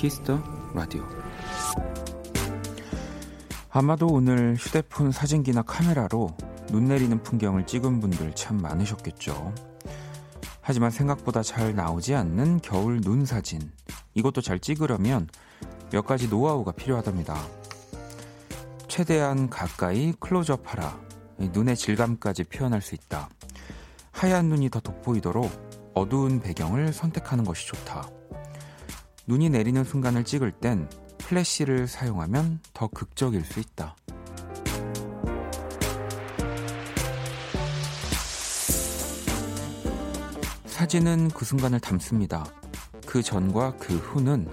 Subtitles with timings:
[0.00, 0.42] 키스 더
[0.72, 1.06] 라디오.
[3.68, 6.34] 아마도 오늘 휴대폰 사진기나 카메라로
[6.68, 9.52] 눈 내리는 풍경을 찍은 분들 참 많으셨겠죠.
[10.62, 13.60] 하지만 생각보다 잘 나오지 않는 겨울 눈 사진.
[14.14, 15.28] 이것도 잘 찍으려면
[15.92, 17.36] 몇 가지 노하우가 필요하답니다.
[18.88, 20.98] 최대한 가까이 클로즈업 하라.
[21.36, 23.28] 눈의 질감까지 표현할 수 있다.
[24.12, 28.08] 하얀 눈이 더 돋보이도록 어두운 배경을 선택하는 것이 좋다.
[29.26, 30.88] 눈이 내리는 순간을 찍을 땐
[31.18, 33.96] 플래시를 사용하면 더 극적일 수 있다.
[40.66, 42.44] 사진은 그 순간을 담습니다.
[43.06, 44.48] 그 전과 그 후는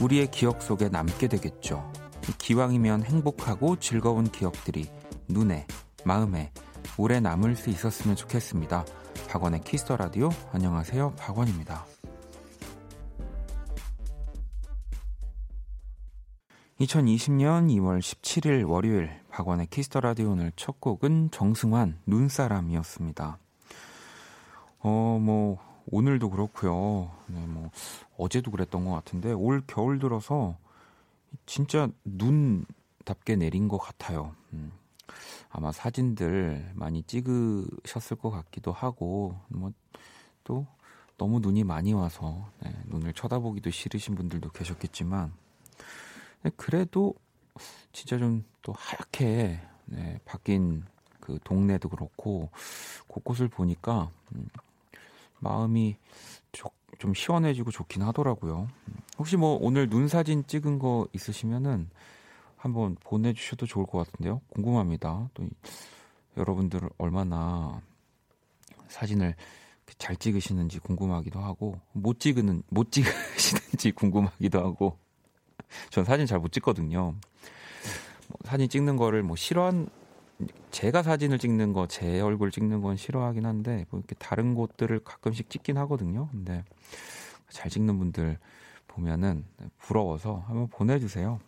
[0.00, 1.92] 우리의 기억 속에 남게 되겠죠.
[2.38, 4.88] 기왕이면 행복하고 즐거운 기억들이
[5.28, 5.66] 눈에,
[6.04, 6.52] 마음에
[6.96, 8.84] 오래 남을 수 있었으면 좋겠습니다.
[9.28, 11.14] 박원의 키스 더 라디오 안녕하세요.
[11.16, 11.97] 박원입니다.
[16.80, 23.38] 2020년 2월 17일 월요일 박원의 키스 더 라디오 오늘 첫 곡은 정승환 눈사람이었습니다.
[24.80, 25.58] 어, 뭐
[25.90, 27.10] 오늘도 그렇고요.
[27.26, 27.70] 네, 뭐
[28.16, 30.56] 어제도 그랬던 것 같은데 올 겨울 들어서
[31.46, 34.34] 진짜 눈답게 내린 것 같아요.
[34.52, 34.72] 음,
[35.50, 39.72] 아마 사진들 많이 찍으셨을 것 같기도 하고 뭐
[40.48, 40.66] 또
[41.18, 45.30] 너무 눈이 많이 와서 네, 눈을 쳐다보기도 싫으신 분들도 계셨겠지만
[46.56, 47.14] 그래도
[47.92, 50.84] 진짜 좀 또 하얗게 네, 바뀐
[51.20, 52.50] 그 동네도 그렇고
[53.06, 54.46] 곳곳을 보니까 음,
[55.38, 55.96] 마음이
[56.52, 58.68] 조, 좀 시원해지고 좋긴 하더라고요.
[59.18, 61.88] 혹시 뭐 오늘 눈 사진 찍은 거 있으시면은
[62.58, 64.42] 한번 보내주셔도 좋을 것 같은데요.
[64.50, 65.30] 궁금합니다.
[65.32, 65.48] 또
[66.36, 67.80] 여러분들 얼마나
[68.88, 69.34] 사진을
[69.96, 74.98] 잘 찍으시는지 궁금하기도 하고 못 찍는 못 찍으시는지 궁금하기도 하고
[75.90, 77.14] 전 사진 잘 못 찍거든요.
[78.28, 79.88] 뭐 사진 찍는 거를 뭐 싫어한
[80.70, 85.50] 제가 사진을 찍는 거, 제 얼굴 찍는 건 싫어하긴 한데 뭐 이렇게 다른 곳들을 가끔씩
[85.50, 86.28] 찍긴 하거든요.
[86.30, 86.64] 근데
[87.50, 88.38] 잘 찍는 분들
[88.86, 89.44] 보면은
[89.78, 91.40] 부러워서 한번 보내주세요.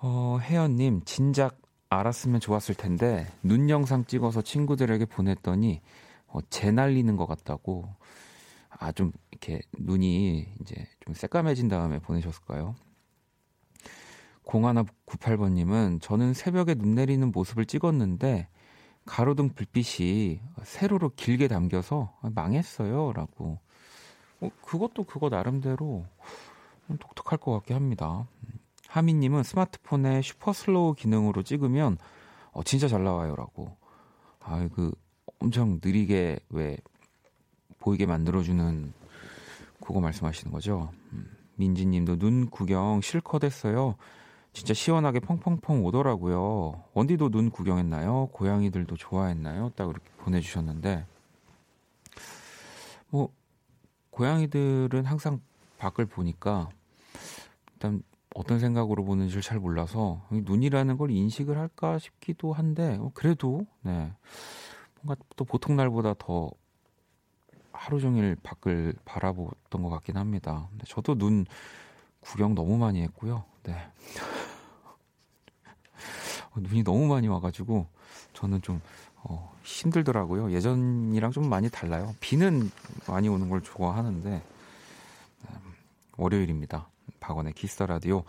[0.00, 1.58] 어, 혜연님 진작
[1.88, 5.80] 알았으면 좋았을 텐데 눈 영상 찍어서 친구들에게 보냈더니
[6.26, 7.88] 어, 재 날리는 것 같다고
[8.78, 12.74] 아 좀 이렇게 눈이 이제 좀 새까매진 다음에 보내셨을까요?
[14.44, 18.48] 0198번님은 저는 새벽에 눈 내리는 모습을 찍었는데
[19.06, 23.12] 가로등 불빛이 세로로 길게 담겨서 망했어요.
[23.12, 23.58] 라고.
[24.40, 26.06] 어, 그것도 그거 나름대로
[26.88, 28.26] 독특할 것 같긴 합니다.
[28.88, 31.98] 하미님은 스마트폰에 super slow 기능으로 찍으면
[32.52, 33.34] 어, 진짜 잘 나와요.
[33.36, 33.76] 라고.
[34.40, 34.92] 아, 그
[35.40, 36.76] 엄청 느리게 왜
[37.84, 38.92] 보이게 만들어주는
[39.80, 40.90] 그거 말씀하시는 거죠.
[41.12, 43.96] 음, 민지님도 눈 구경 실컷 했어요.
[44.54, 46.84] 진짜 시원하게 펑펑펑 오더라고요.
[46.94, 48.28] 원디도 눈 구경했나요?
[48.32, 49.70] 고양이들도 좋아했나요?
[49.76, 51.04] 딱 이렇게 보내주셨는데,
[53.10, 53.30] 뭐,
[54.10, 55.40] 고양이들은 항상
[55.78, 56.70] 밖을 보니까,
[57.72, 58.02] 일단
[58.34, 64.12] 어떤 생각으로 보는지를 잘 몰라서, 눈이라는 걸 인식을 할까 싶기도 한데, 어, 그래도, 네.
[65.02, 66.50] 뭔가 또 보통 날보다 더
[67.74, 70.68] 하루 종일 밖을 바라보던 것 같긴 합니다.
[70.86, 71.44] 저도 눈
[72.20, 73.44] 구경 너무 많이 했고요.
[73.64, 73.76] 네.
[76.56, 77.86] 눈이 너무 많이 와가지고
[78.32, 78.80] 저는 좀
[79.16, 80.52] 어, 힘들더라고요.
[80.52, 82.14] 예전이랑 좀 많이 달라요.
[82.20, 82.70] 비는
[83.08, 84.42] 많이 오는 걸 좋아하는데
[85.50, 85.56] 음,
[86.16, 86.88] 월요일입니다.
[87.20, 88.22] 박원의 Kiss the Radio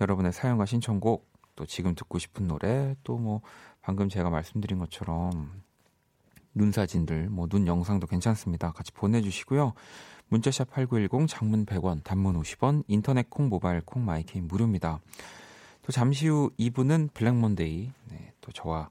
[0.00, 3.40] 여러분의 사연과 신청곡 또 지금 듣고 싶은 노래 또 뭐
[3.82, 5.62] 방금 제가 말씀드린 것처럼
[6.54, 8.72] 눈 사진들 뭐 눈 영상도 괜찮습니다.
[8.72, 9.72] 같이 보내주시고요.
[10.28, 15.00] 문자샵 8910 장문 100원 단문 50원 인터넷 콩 모바일 콩 My K는 무료입니다.
[15.82, 18.90] 또 잠시 후 2부는 Black Monday 네, 또 저와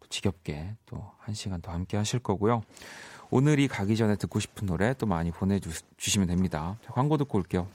[0.00, 2.62] 또 지겹게 또 한 시간 더 함께 하실 거고요.
[3.30, 6.78] 오늘이 가기 전에 듣고 싶은 노래 또 많이 보내주시면 됩니다.
[6.86, 7.68] 광고 듣고 올게요.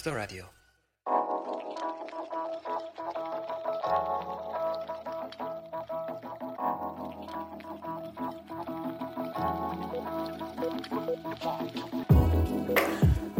[0.00, 0.44] Kiss the Radio.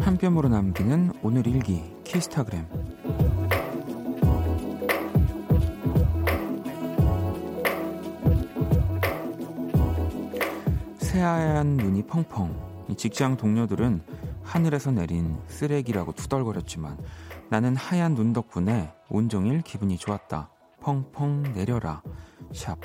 [0.01, 2.67] 한 뼘으로 남기는 오늘 일기 키스타그램
[10.99, 14.10] 새하얀 눈이 펑펑 직장 동료들은
[14.51, 16.97] 하늘에서 내린 쓰레기라고 투덜거렸지만
[17.49, 20.51] 나는 하얀 눈 덕분에 온종일 기분이 좋았다.
[20.81, 22.03] 펑펑 내려라.
[22.53, 22.77] 샵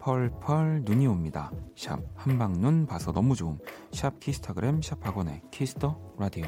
[0.00, 1.52] 펄펄 눈이 옵니다.
[1.76, 3.58] 샵 한방눈 봐서 너무 좋음.
[3.92, 6.46] 샵 키스타그램 샵 박원의 Kiss the Radio.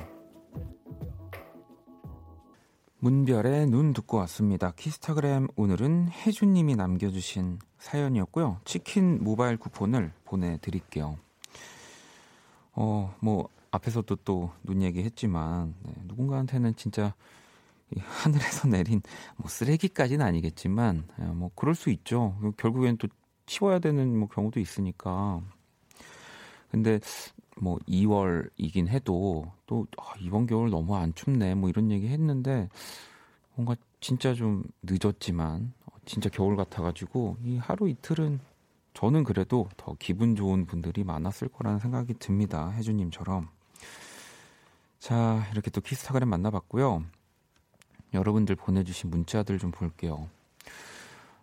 [2.99, 4.73] 문별의 눈 듣고 왔습니다.
[4.73, 8.59] 키스타그램 오늘은 혜주님이 남겨주신 사연이었고요.
[8.65, 11.17] 치킨 모바일 쿠폰을 보내드릴게요.
[12.73, 17.15] 어, 뭐, 앞에서도 또 눈 얘기했지만, 네, 누군가한테는 진짜
[17.97, 19.03] 하늘에서 내린
[19.37, 22.37] 뭐 쓰레기까지는 아니겠지만, 예, 뭐, 그럴 수 있죠.
[22.56, 23.09] 결국엔 또
[23.47, 25.43] 치워야 되는 뭐 경우도 있으니까.
[26.71, 26.99] 근데
[27.56, 32.69] 뭐 2월이긴 해도 또 아, 이번 겨울 너무 안 춥네 뭐 이런 얘기 했는데
[33.55, 35.73] 뭔가 진짜 좀 늦었지만
[36.05, 38.41] 진짜 겨울 같아가지고 이 하루 이틀은
[38.94, 42.71] 저는 그래도 더 기분 좋은 분들이 많았을 거라는 생각이 듭니다.
[42.71, 43.49] 혜주님처럼.
[44.99, 47.05] 자, 이렇게 또 키스타그램 만나봤고요.
[48.15, 50.29] 여러분들 보내주신 문자들 좀 볼게요.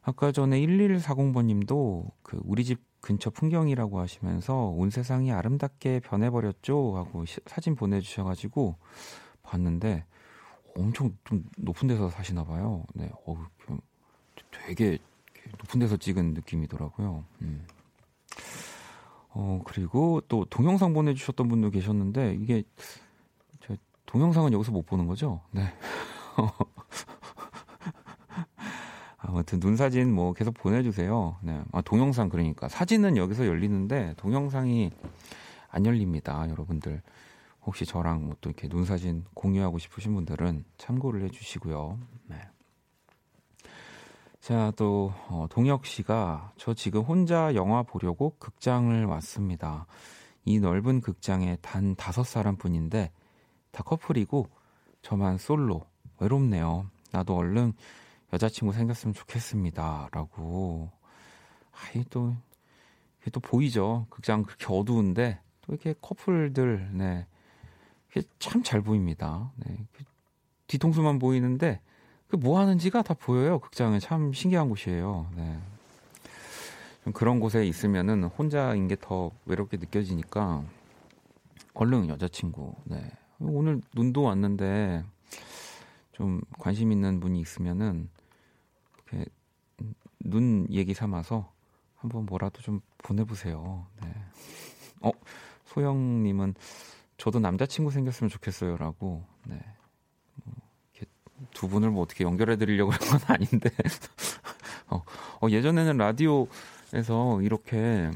[0.01, 7.25] 아까 전에 1140번 님도 그 우리 집 근처 풍경이라고 하시면서 온 세상이 아름답게 변해버렸죠 하고
[7.25, 8.77] 시, 사진 보내주셔가지고
[9.43, 10.05] 봤는데
[10.75, 12.85] 엄청 좀 높은 데서 사시나 봐요.
[12.93, 13.45] 네, 어,
[14.65, 14.97] 되게
[15.59, 17.25] 높은 데서 찍은 느낌이더라고요.
[17.41, 17.65] 음.
[19.33, 22.63] 어, 그리고 또 동영상 보내주셨던 분도 계셨는데, 이게,
[23.61, 23.75] 저
[24.05, 25.41] 동영상은 여기서 못 보는 거죠?
[25.51, 25.63] 네.
[29.17, 31.37] 아무튼 눈 사진 뭐 계속 보내주세요.
[31.41, 31.61] 네.
[31.71, 32.67] 아, 동영상 그러니까.
[32.67, 34.91] 사진은 여기서 열리는데, 동영상이
[35.69, 37.01] 안 열립니다, 여러분들.
[37.63, 41.99] 혹시 저랑 뭐 또 이렇게 눈 사진 공유하고 싶으신 분들은 참고를 해주시고요.
[42.27, 42.37] 네.
[44.41, 49.85] 자, 또, 어, 동혁 씨가 저 지금 혼자 영화 보려고 극장을 왔습니다.
[50.45, 53.11] 이 넓은 극장에 단 다섯 사람 뿐인데
[53.69, 54.49] 다 커플이고
[55.03, 55.85] 저만 솔로.
[56.19, 56.89] 외롭네요.
[57.11, 57.73] 나도 얼른
[58.33, 60.09] 여자친구 생겼으면 좋겠습니다.
[60.11, 60.89] 라고.
[61.71, 62.35] 아이, 또,
[63.21, 64.07] 이게 또 보이죠.
[64.09, 67.27] 극장 그렇게 어두운데 또 이렇게 커플들, 네.
[68.39, 69.51] 참 잘 보입니다.
[69.55, 69.77] 네.
[70.65, 71.79] 뒤통수만 보이는데
[72.31, 73.59] 그 뭐 하는지가 다 보여요.
[73.59, 75.29] 극장은 참 신기한 곳이에요.
[75.35, 75.59] 네.
[77.03, 80.63] 좀 그런 곳에 있으면은 혼자인 게 더 외롭게 느껴지니까
[81.73, 82.73] 얼른 여자친구.
[82.85, 83.11] 네.
[83.39, 85.03] 오늘 눈도 왔는데
[86.13, 88.07] 좀 관심 있는 분이 있으면은
[88.95, 89.25] 이렇게
[90.19, 91.51] 눈 얘기 삼아서
[91.97, 93.85] 한번 뭐라도 좀 보내보세요.
[94.03, 94.13] 네.
[95.01, 95.11] 어
[95.65, 96.55] 소영님은
[97.17, 99.25] 저도 남자친구 생겼으면 좋겠어요라고.
[99.47, 99.59] 네.
[101.53, 103.69] 두 분을 뭐 어떻게 연결해 드리려고 그런 건 아닌데
[104.89, 105.03] 어,
[105.41, 108.11] 어, 예전에는 라디오에서 이렇게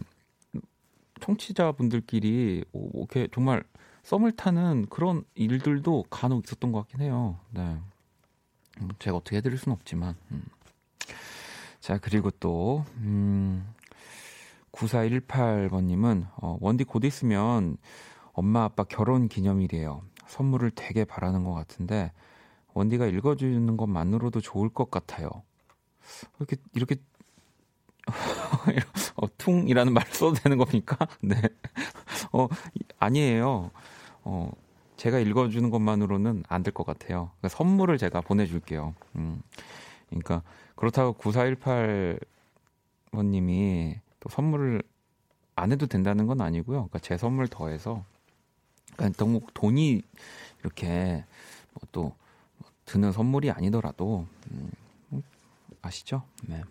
[1.22, 3.64] 청취자분들끼리 이렇게 정말
[4.04, 7.40] 썸을 타는 그런 일들도 간혹 있었던 것 같긴 해요.
[7.52, 7.78] 네.
[8.82, 10.16] 음, 제가 어떻게 해드릴 수는 없지만.
[10.32, 10.44] 음.
[11.80, 13.68] 자, 그리고 또, 음,
[14.72, 17.78] 9418번님은, 어, 원디 곧 있으면
[18.34, 20.02] 엄마 아빠 결혼 기념일이에요.
[20.28, 22.12] 선물을 되게 바라는 것 같은데,
[22.76, 25.30] 원디가 읽어주는 것만으로도 좋을 것 같아요.
[26.40, 26.98] 이렇게 이렇게
[29.18, 30.98] 어, 퉁이라는 말을 써도 되는 겁니까?
[31.24, 31.36] 네.
[32.34, 32.48] 어,
[33.00, 33.72] 아니에요.
[34.24, 34.52] 어,
[34.98, 37.32] 제가 읽어주는 것만으로는 안 될 것 같아요.
[37.40, 38.96] 그러니까 선물을 제가 보내줄게요.
[39.18, 39.42] 음.
[40.10, 40.44] 그러니까
[40.76, 42.20] 그렇다고 9418
[43.12, 44.84] 번님이 또 선물을
[45.56, 46.78] 안 해도 된다는 건 아니고요.
[46.90, 48.04] 그러니까 제 선물 더해서
[48.98, 50.02] 그러니까 너무 돈이
[50.62, 51.26] 이렇게
[51.74, 52.16] 뭐 또
[52.86, 54.72] 드는 선물이 아니더라도 음,
[55.82, 56.24] 아시죠?
[56.48, 56.62] 네.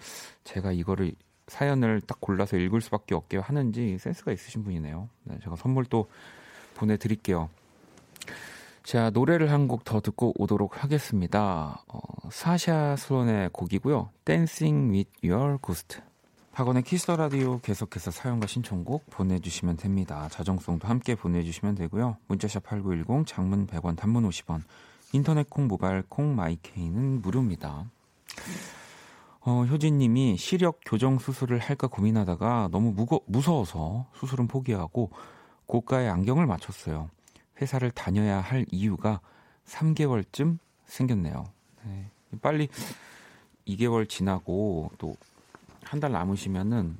[0.45, 1.13] 제가 이거를
[1.47, 5.09] 사연을 딱 골라서 읽을 수밖에 없게 하는지 센스가 있으신 분이네요.
[5.25, 6.09] 네, 제가 선물 또
[6.75, 7.49] 보내드릴게요.
[8.83, 11.83] 자, 노래를 한 곡 더 듣고 오도록 하겠습니다.
[11.87, 11.99] 어,
[12.31, 14.09] 사샤 수원의 곡이고요.
[14.23, 16.01] Dancing with Your Ghost.
[16.53, 20.27] 박원의 Kiss the Radio 계속해서 사연과 신청곡 보내주시면 됩니다.
[20.29, 22.17] 자정송도 함께 보내주시면 되고요.
[22.27, 24.61] 문자샵 8910, 장문 100원, 단문 50원,
[25.13, 27.89] 인터넷 콩, 모바일 콩, My K는 무료입니다.
[29.39, 35.09] 어, 효진님이 시력 교정 수술을 할까 고민하다가 너무 무거, 무서워서 수술은 포기하고
[35.67, 37.09] 고가의 안경을 맞췄어요.
[37.61, 39.21] 회사를 다녀야 할 이유가
[39.65, 41.45] 3개월쯤 생겼네요.
[41.85, 42.11] 네.
[42.41, 42.67] 빨리
[43.67, 45.15] 2개월 지나고 또
[45.91, 46.97] 한 달 남으시면은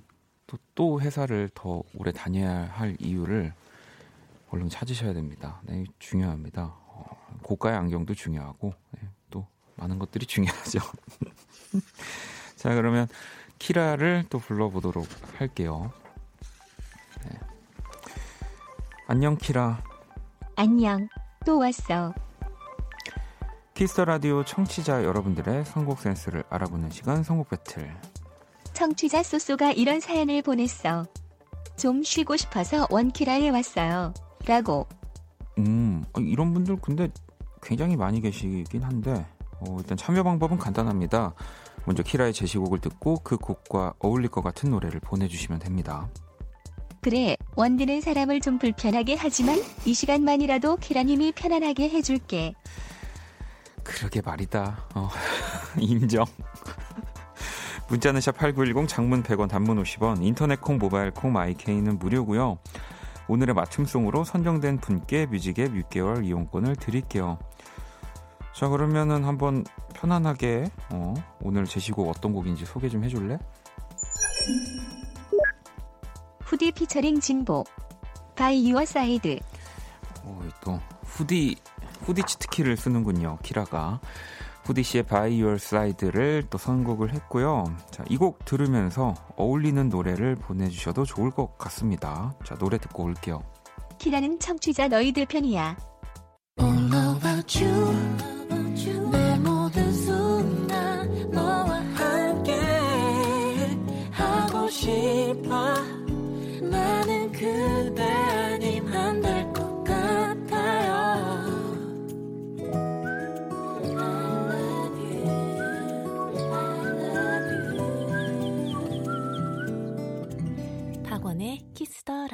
[0.47, 3.53] 또, 또 회사를 더 오래 다녀야 할 이유를
[4.49, 5.61] 얼른 찾으셔야 됩니다.
[5.63, 6.75] 네, 중요합니다.
[6.75, 7.05] 어,
[7.41, 10.79] 고가의 안경도 중요하고 네, 또 많은 것들이 중요하죠.
[12.57, 13.07] 자, 그러면
[13.59, 15.07] 키라를 또 불러보도록
[15.37, 15.93] 할게요.
[17.23, 17.39] 네.
[19.07, 19.81] 안녕, 키라.
[20.57, 21.07] 안녕.
[21.45, 22.13] 또 왔어.
[23.73, 27.95] Kiss the Radio 청취자 여러분들의 선곡 센스를 알아보는 시간 선곡 배틀.
[28.73, 31.05] 청취자 쏘쏘가 이런 사연을 보냈어.
[31.77, 34.13] 좀 쉬고 싶어서 원키라에 왔어요.
[34.45, 34.87] 라고.
[35.57, 37.09] 음, 어, 이런 분들 근데
[37.61, 39.25] 굉장히 많이 계시긴 한데,
[39.59, 41.33] 어, 일단 참여 방법은 간단합니다.
[41.85, 46.09] 먼저 키라의 제시곡을 듣고 그 곡과 어울릴 것 같은 노래를 보내주시면 됩니다.
[47.01, 52.53] 그래, 원디는 사람을 좀 불편하게 하지만 이 시간만이라도 키라님이 편안하게 해줄게.
[53.83, 54.85] 그러게 말이다.
[54.93, 55.09] 어,
[55.79, 56.25] 인정.
[57.91, 62.57] 문자는 샵 8910 장문 100원 단문 50원 인터넷 콩 모바일 콩 마이케이는 무료고요.
[63.27, 67.37] 오늘의 맞춤송으로 선정된 분께 뮤직앱 6개월 이용권을 드릴게요.
[68.53, 73.37] 자 그러면은 한번 편안하게 어, 오늘 제시곡 어떤 곡인지 소개 좀 해줄래?
[76.45, 77.65] 후디 피처링 진보
[78.37, 79.37] By Your Side
[80.23, 81.57] 어, 또 후디
[82.05, 83.99] 후디 cheat key를 쓰는군요 키라가
[84.63, 87.65] 후디 씨의 By Your Side를 또 선곡을 했고요.
[87.91, 92.33] 자 이 곡 들으면서 어울리는 노래를 보내주셔도 좋을 것 같습니다.
[92.45, 93.41] 자 노래 듣고 올게요.
[93.97, 95.77] 키라는 청취자 너희들 편이야.
[96.61, 98.31] All about you.
[99.11, 102.53] 내 모든 순간 너와 함께
[104.11, 105.75] 하고 싶어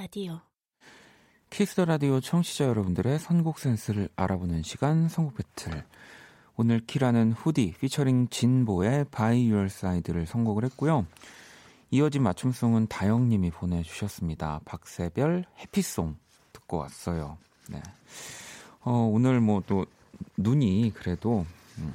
[0.08, 0.40] 라디오
[1.50, 5.84] Kiss the Radio 청취자 여러분들의 선곡 센스를 알아보는 시간 선곡 배틀.
[6.56, 11.06] 오늘 키라는 후디 피처링 진보의 By Your Side를 선곡을 했고요.
[11.92, 14.62] 이어진 맞춤송은 다영 님이 보내 주셨습니다.
[14.64, 16.16] 박세별 해피송
[16.54, 17.38] 듣고 왔어요.
[17.70, 17.84] 네.
[18.84, 19.86] 어, 오늘 뭐 또
[20.38, 21.46] 눈이 그래도
[21.80, 21.94] 음,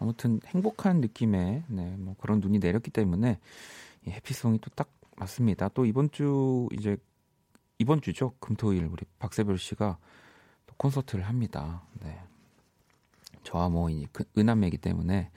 [0.00, 3.38] 아무튼 행복한 느낌의 네, 뭐 그런 눈이 내렸기 때문에
[4.06, 5.68] 이 해피송이 또 딱 맞습니다.
[5.74, 6.96] 또 이번 주 이제
[7.78, 9.98] 이번 주죠 금토일 우리 박세별 씨가
[10.66, 11.84] 또 콘서트를 합니다.
[12.00, 12.20] 네.
[13.44, 15.30] 저와 뭐 그, 은남매이기 때문에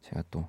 [0.00, 0.48] 제가 또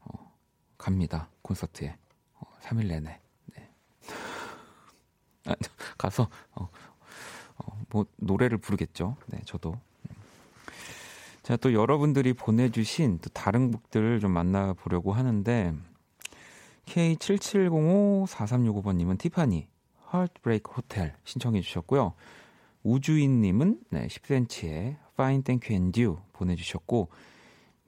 [0.00, 0.32] 어,
[0.76, 1.96] 갑니다 콘서트에
[2.34, 3.20] 어, 3일 내내
[3.54, 3.70] 네.
[5.46, 5.54] 아,
[5.96, 6.68] 가서 어,
[7.58, 9.16] 어, 뭐 노래를 부르겠죠.
[9.26, 9.78] 네, 저도.
[11.44, 15.74] 자, 또 여러분들이 보내주신 또 다른 곡들을 좀 만나보려고 하는데
[16.86, 19.68] K77054365번님은 티파니
[20.18, 22.14] 하트브레이크 호텔 신청해 주셨고요.
[22.82, 27.08] 우주인님은 네, 10cm의 Fine Thank You and You 보내주셨고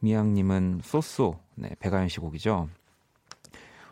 [0.00, 2.69] 미양님은 쏘쏘 네, 백아연 씨 곡이죠.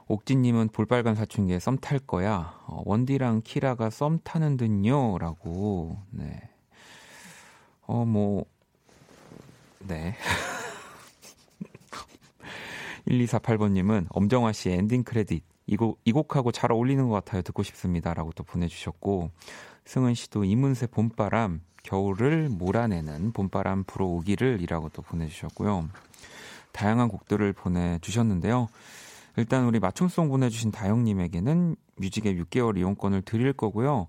[0.09, 2.59] 옥진님은 볼빨간 사춘기의 썸 탈 거야.
[2.67, 5.99] 어, 원디랑 키라가 썸 타는 듯요라고.
[6.11, 6.51] 네.
[7.87, 8.45] 어 뭐
[9.81, 10.15] 네.
[13.09, 17.43] 1248번님은 엄정화 씨의 Ending Credit 이, 곡, 이 곡하고 잘 어울리는 것 같아요.
[17.43, 19.31] 듣고 싶습니다 라고 또 보내주셨고
[19.85, 25.89] 승은 씨도 이문세 봄바람 겨울을 몰아내는 봄바람 불어오기를 이라고 또 보내주셨고요.
[26.73, 28.69] 다양한 곡들을 보내주셨는데요.
[29.37, 34.09] 일단 우리 맞춤송 보내주신 다영님에게는 뮤직앱 6개월 이용권을 드릴 거고요.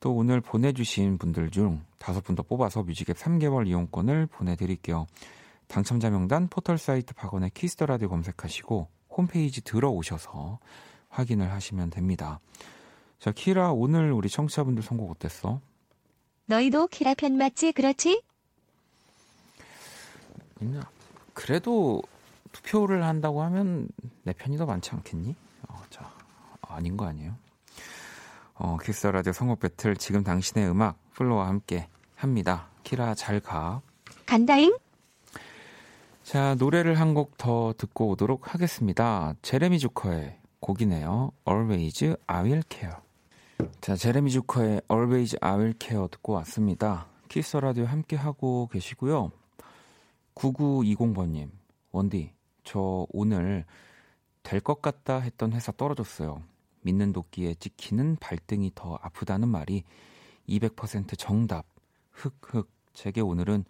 [0.00, 5.06] 또 오늘 보내주신 분들 중 다섯 분 더 뽑아서 뮤직앱 3개월 이용권을 보내드릴게요.
[5.66, 10.58] 당첨자 명단 포털 사이트 박원의 Kiss the Radio 검색하시고 홈페이지 들어오셔서
[11.10, 12.40] 확인을 하시면 됩니다.
[13.18, 15.60] 자, 키라 오늘 우리 청취자분들 선곡 어땠어?
[16.46, 18.22] 너희도 키라 편 맞지 그렇지?
[21.34, 22.02] 그래도
[22.52, 23.88] 투표를 한다고 하면
[24.22, 25.34] 내 편이 더 많지 않겠니?
[25.68, 26.10] 어, 자,
[26.62, 27.34] 아닌 거 아니에요?
[28.54, 32.68] 어, Kiss the Radio 선곡 배틀 지금 당신의 음악 FLO와 함께 합니다.
[32.82, 33.80] 키라 잘 가.
[34.26, 34.76] 간다잉?
[36.24, 39.34] 자, 노래를 한 곡 더 듣고 오도록 하겠습니다.
[39.42, 41.32] 제레미 주커의 곡이네요.
[41.48, 42.96] Always I Will Care.
[43.80, 47.06] 자, 제레미 주커의 Always I Will Care 듣고 왔습니다.
[47.28, 49.32] Kiss the Radio 함께 하고 계시고요.
[50.34, 51.50] 9920번님,
[51.92, 52.32] 원디,
[52.64, 53.64] 저 오늘
[54.42, 56.42] 될 것 같다 했던 회사 떨어졌어요.
[56.82, 59.84] 믿는 도끼에 찍히는 발등이 더 아프다는 말이
[60.48, 61.66] 200% 정답.
[62.12, 62.68] 흑흑.
[62.92, 63.64] 제게 오늘은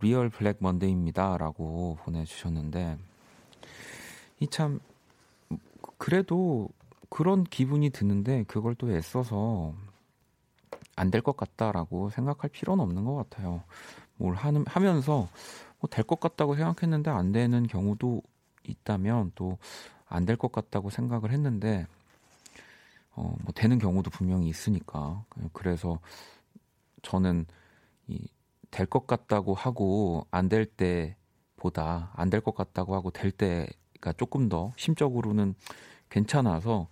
[0.00, 1.38] real Black Monday입니다.
[1.38, 2.98] 라고 보내주셨는데,
[4.40, 4.80] 이 참,
[5.98, 6.68] 그래도
[7.10, 9.74] 그런 기분이 드는데, 그걸 또 애써서
[10.96, 13.62] 안 될 것 같다라고 생각할 필요는 없는 것 같아요.
[14.16, 15.28] 뭘 하는, 하면서
[15.80, 18.22] 뭐 될 것 같다고 생각했는데 안 되는 경우도
[18.64, 19.58] 있다면 또
[20.08, 21.86] 안 될 것 같다고 생각을 했는데,
[23.16, 25.24] 어, 뭐 되는 경우도 분명히 있으니까.
[25.52, 25.98] 그래서
[27.02, 27.46] 저는
[28.08, 28.18] 이
[28.70, 33.68] 될 것 같다고 하고 안 될 때보다 안 될 것 같다고 하고 될 때
[34.04, 35.54] 가 조금 더 심적으로는
[36.10, 36.88] 괜찮아서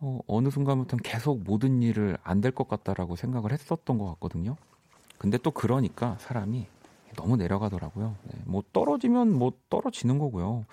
[0.00, 4.56] 어, 어느 순간부터는 계속 모든 일을 안 될 것 같다라고 생각을 했었던 것 같거든요.
[5.18, 6.66] 근데 또 그러니까 사람이
[7.16, 8.16] 너무 내려가더라고요.
[8.24, 10.64] 네, 뭐 떨어지면 뭐 떨어지는 거고요.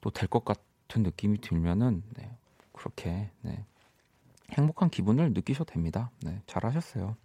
[0.00, 2.30] 또 될 것 같은 느낌이 들면은 네,
[2.72, 3.64] 그렇게 네,
[4.52, 6.10] 행복한 기분을 느끼셔도 됩니다.
[6.22, 7.16] 네, 잘하셨어요.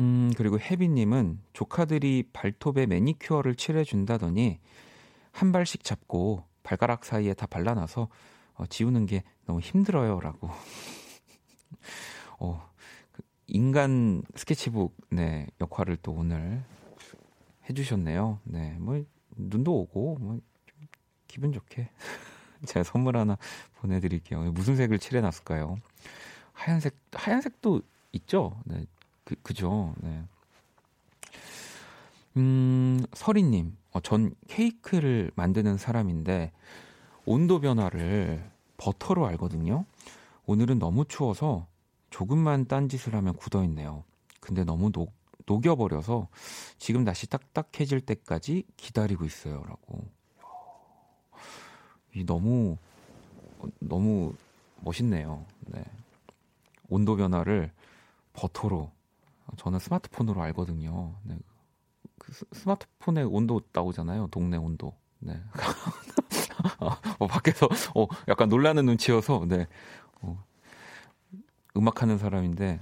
[0.00, 4.60] 음, 그리고 혜비님은 조카들이 발톱에 매니큐어를 칠해준다더니
[5.38, 8.08] 한 발씩 잡고 발가락 사이에 다 발라놔서
[8.54, 10.18] 어, 지우는 게 너무 힘들어요.
[10.18, 10.50] 라고.
[12.40, 12.68] 어,
[13.12, 16.64] 그 인간 스케치북, 네, 역할을 또 오늘
[17.70, 18.40] 해주셨네요.
[18.42, 19.04] 네, 뭐,
[19.36, 20.40] 눈도 오고, 뭐,
[21.28, 21.88] 기분 좋게.
[22.66, 23.38] 제가 선물 하나
[23.76, 24.50] 보내드릴게요.
[24.50, 25.78] 무슨 색을 칠해놨을까요?
[26.52, 28.60] 하얀색, 하얀색도 있죠?
[28.64, 28.86] 네,
[29.22, 29.94] 그, 그죠?
[29.98, 30.24] 네.
[32.38, 36.52] 음, 서리님, 어, 전 케이크를 만드는 사람인데,
[37.26, 39.84] 온도 변화를 버터로 알거든요.
[40.46, 41.66] 오늘은 너무 추워서
[42.10, 44.04] 조금만 딴짓을 하면 굳어있네요.
[44.40, 45.12] 근데 너무 녹,
[45.46, 46.28] 녹여버려서
[46.78, 49.64] 지금 다시 딱딱해질 때까지 기다리고 있어요.
[49.66, 50.04] 라고.
[52.14, 52.76] 이 너무
[53.80, 54.32] 너무
[54.80, 55.44] 멋있네요.
[55.66, 55.82] 네.
[56.88, 57.72] 온도 변화를
[58.32, 58.90] 버터로
[59.56, 61.14] 저는 스마트폰으로 알거든요.
[61.24, 61.36] 네.
[62.28, 64.28] 그 스마트폰에 온도 나오잖아요.
[64.30, 64.94] 동네 온도.
[65.18, 65.40] 네.
[67.18, 69.66] 어, 밖에서 어, 약간 놀라는 눈치여서 네.
[70.20, 70.44] 어,
[71.76, 72.80] 음악하는 사람인데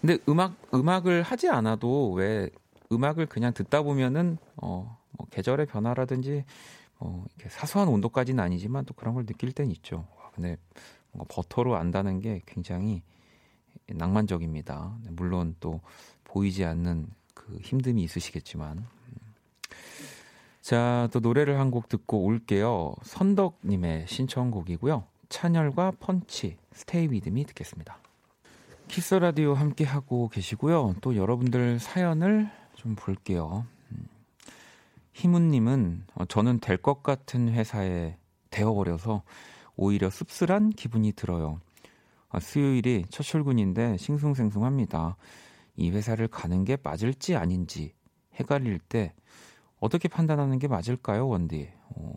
[0.00, 2.48] 근데 음악 음악을 하지 않아도 왜
[2.90, 6.44] 음악을 그냥 듣다 보면은 어, 뭐 계절의 변화라든지
[6.98, 10.06] 어, 이렇게 사소한 온도까지는 아니지만 또 그런 걸 느낄 땐 있죠.
[10.34, 10.56] 근데
[11.12, 13.02] 뭔가 버터로 안다는 게 굉장히
[13.88, 14.96] 낭만적입니다.
[15.02, 15.80] 네, 물론 또
[16.24, 17.08] 보이지 않는
[17.40, 18.84] 그 힘듦이 있으시겠지만.
[20.60, 22.94] 자, 또 노래를 한 곡 듣고 올게요.
[23.02, 25.04] 선덕님의 신청곡이고요.
[25.30, 27.96] 찬열과 펀치, Stay With Me 듣겠습니다.
[28.88, 30.96] Kiss the Radio 함께 하고 계시고요.
[31.00, 33.64] 또 여러분들 사연을 좀 볼게요.
[35.14, 38.16] 희문님은 어, 저는 될 것 같은 회사에
[38.50, 39.22] 되어버려서
[39.76, 41.60] 오히려 씁쓸한 기분이 들어요.
[42.28, 45.16] 아, 수요일이 첫 출근인데 싱숭생숭합니다.
[45.76, 47.94] 이 회사를 가는 게 맞을지 아닌지
[48.38, 49.14] 헷갈릴 때
[49.78, 51.70] 어떻게 판단하는 게 맞을까요, 원디?
[51.90, 52.14] 어,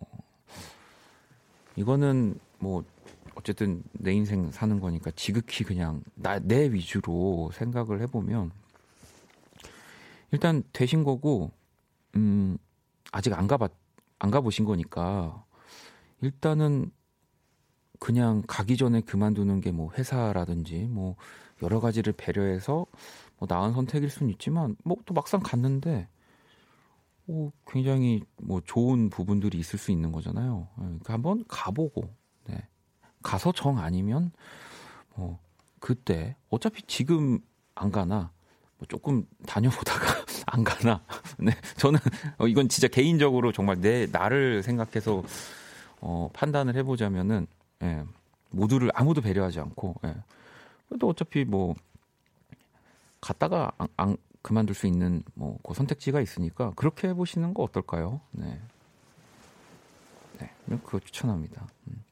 [1.75, 2.83] 이거는 뭐
[3.35, 8.51] 어쨌든 내 인생 사는 거니까 지극히 그냥 나 내 위주로 생각을 해보면
[10.31, 11.51] 일단 되신 거고
[12.15, 12.57] 음
[13.11, 13.71] 아직 안 가봤
[14.19, 15.43] 안 가보신 거니까
[16.21, 16.91] 일단은
[17.99, 21.15] 그냥 가기 전에 그만두는 게 뭐 회사라든지 뭐
[21.61, 22.85] 여러 가지를 배려해서
[23.37, 26.07] 뭐 나은 선택일 수는 있지만 뭐 또 막상 갔는데
[27.27, 30.67] 오, 굉장히 뭐 좋은 부분들이 있을 수 있는 거잖아요.
[30.79, 32.09] 예, 그러니까 한번 가보고
[32.45, 32.67] 네.
[33.21, 34.31] 가서 정 아니면
[35.15, 35.39] 뭐
[35.79, 37.39] 그때 어차피 지금
[37.75, 38.31] 안 가나
[38.77, 41.01] 뭐 조금 다녀보다가 안 가나.
[41.37, 41.99] 네, 저는
[42.39, 45.23] 어, 이건 진짜 개인적으로 정말 내 나를 생각해서
[46.01, 47.47] 어, 판단을 해보자면은
[47.83, 48.03] 예,
[48.49, 50.13] 모두를 아무도 배려하지 않고 예.
[50.99, 51.75] 또 어차피 뭐
[53.21, 58.21] 갔다가 안, 안 그만둘 수 있는 뭐 그 선택지가 있으니까 그렇게 해보시는 거 어떨까요?
[58.31, 58.59] 네,
[60.39, 60.51] 네,
[60.83, 61.67] 그거 추천합니다.
[61.87, 62.03] 음.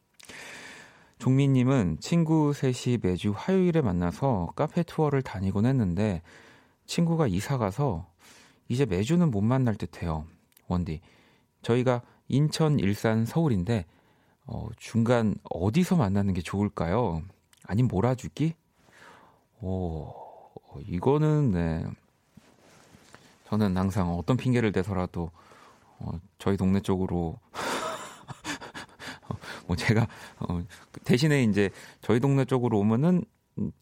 [1.19, 6.23] 종민님은 친구 셋이 매주 화요일에 만나서 카페 투어를 다니곤 했는데
[6.87, 8.09] 친구가 이사 가서
[8.67, 10.25] 이제 매주는 못 만날 듯해요.
[10.67, 11.01] 원디,
[11.61, 13.85] 저희가 인천, 일산, 서울인데
[14.47, 17.21] 어, 중간 어디서 만나는 게 좋을까요?
[17.65, 18.55] 아님 몰아주기?
[19.61, 20.13] 오,
[20.87, 21.85] 이거는 네.
[23.47, 25.29] 저는 항상 어떤 핑계를 대서라도
[25.99, 27.37] 어, 저희 동네 쪽으로
[29.67, 30.07] 뭐 제가
[30.39, 30.63] 어,
[31.03, 31.69] 대신에 이제
[32.01, 33.23] 저희 동네 쪽으로 오면은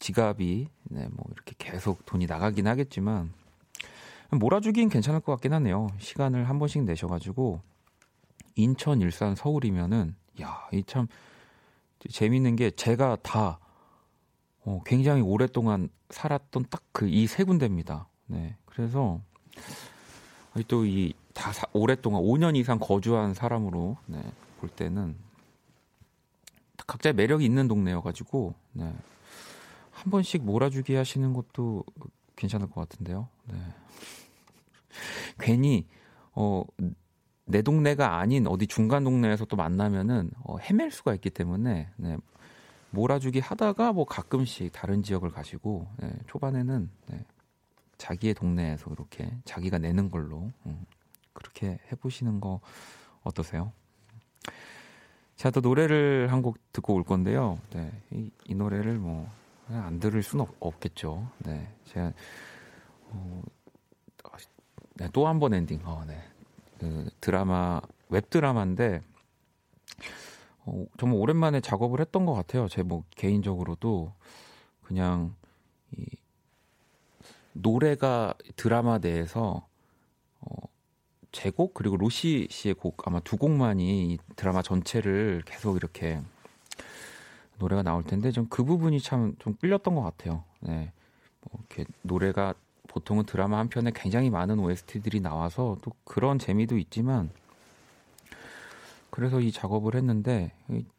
[0.00, 3.32] 지갑이 네, 뭐 이렇게 계속 돈이 나가긴 하겠지만
[4.32, 5.88] 몰아주긴 괜찮을 것 같긴 하네요.
[5.98, 7.60] 시간을 한 번씩 내셔가지고
[8.56, 11.06] 인천, 일산, 서울이면은 야, 이 참
[12.08, 13.58] 재밌는 게 제가 다
[14.64, 18.08] 어, 굉장히 오랫동안 살았던 딱 그 이 세 군데입니다.
[18.26, 18.56] 네.
[18.66, 19.20] 그래서
[20.68, 24.20] 또 이 다 오랫동안 5년 이상 거주한 사람으로 네,
[24.58, 25.16] 볼 때는
[26.86, 28.92] 각자의 매력이 있는 동네여가지고 네.
[29.92, 31.84] 한 번씩 몰아주기 하시는 것도
[32.36, 33.28] 괜찮을 것 같은데요.
[33.44, 33.56] 네.
[35.38, 35.86] 괜히
[36.32, 36.64] 어,
[37.44, 42.16] 내 동네가 아닌 어디 중간 동네에서 또 만나면은 어, 헤맬 수가 있기 때문에 네.
[42.90, 46.12] 몰아주기 하다가 뭐 가끔씩 다른 지역을 가시고 네.
[46.26, 47.24] 초반에는 네.
[47.98, 50.84] 자기의 동네에서 그렇게 자기가 내는 걸로 음,
[51.32, 52.60] 그렇게 해보시는 거
[53.22, 53.72] 어떠세요?
[55.36, 57.58] 제가 또 노래를 한 곡 듣고 올 건데요.
[57.72, 59.40] 네, 이, 이 노래를 뭐
[59.78, 62.12] 안 들을 수는 없, 겠죠 네, 제가
[63.10, 63.42] 어,
[64.94, 65.80] 네, 또한 번 엔딩.
[65.84, 66.20] 어, 네.
[66.78, 69.00] 그 드라마 웹 드라마인데
[70.66, 72.68] 어, 정말 오랜만에 작업을 했던 것 같아요.
[72.68, 74.12] 제 뭐 개인적으로도
[74.82, 75.34] 그냥
[75.96, 76.04] 이
[77.52, 79.66] 노래가 드라마 내에서
[80.40, 80.56] 어,
[81.32, 86.20] 제 곡 그리고 로시 씨의 곡 아마 두 곡만이 드라마 전체를 계속 이렇게
[87.58, 90.44] 노래가 나올 텐데 좀 그 부분이 참 좀 끌렸던 것 같아요.
[90.60, 90.92] 네,
[91.42, 92.54] 뭐 이렇게 노래가
[92.88, 97.30] 보통은 드라마 한 편에 굉장히 많은 OST들이 나와서 또 그런 재미도 있지만
[99.10, 100.52] 그래서 이 작업을 했는데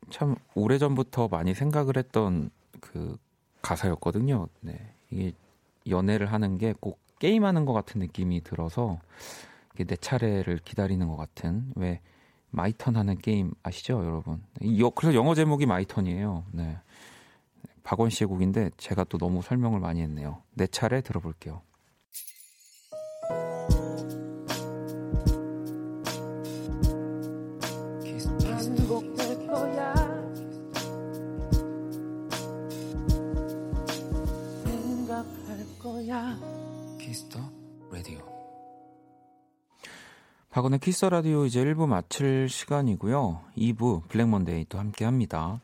[0.09, 3.17] 참 오래 전부터 많이 생각을 했던 그
[3.61, 4.47] 가사였거든요.
[4.61, 4.93] 네.
[5.09, 5.33] 이게
[5.87, 8.99] 연애를 하는 게 꼭 게임하는 것 같은 느낌이 들어서
[9.77, 12.01] 내 차례를 기다리는 것 같은 왜
[12.49, 14.43] My Turn 하는 게임 아시죠, 여러분?
[14.95, 16.45] 그래서 영어 제목이 My Turn이에요.
[16.51, 16.77] 네.
[17.83, 20.41] 박원 씨의 곡인데 제가 또 너무 설명을 많이 했네요.
[20.53, 21.61] 내 차례 들어볼게요.
[36.99, 37.39] Kiss the
[37.91, 38.19] Radio.
[40.49, 43.41] 박원의 키스 라디오 이제 1부 마칠 시간이고요.
[43.55, 45.61] 2부 Black Monday 또 함께 합니다.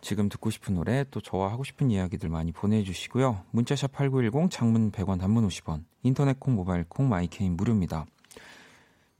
[0.00, 3.42] 지금 듣고 싶은 노래 또 저와 하고 싶은 이야기들 많이 보내주시고요.
[3.50, 8.06] 문자샵 8910 장문 100원 단문 50원 인터넷 콩 모바일 콩 My K는 무료입니다.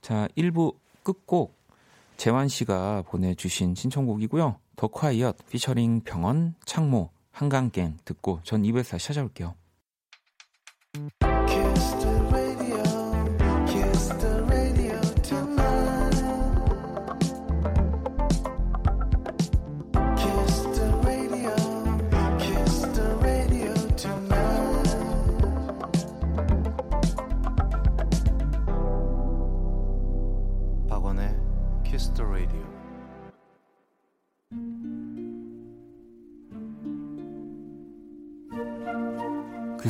[0.01, 1.57] 자 1부 끝곡
[2.17, 4.61] 재환 씨가 보내주신 신청곡이고요.
[4.77, 9.57] The Quiett 피처링 병원 창모 한강gang 듣고 전 2부에서 찾아올게요.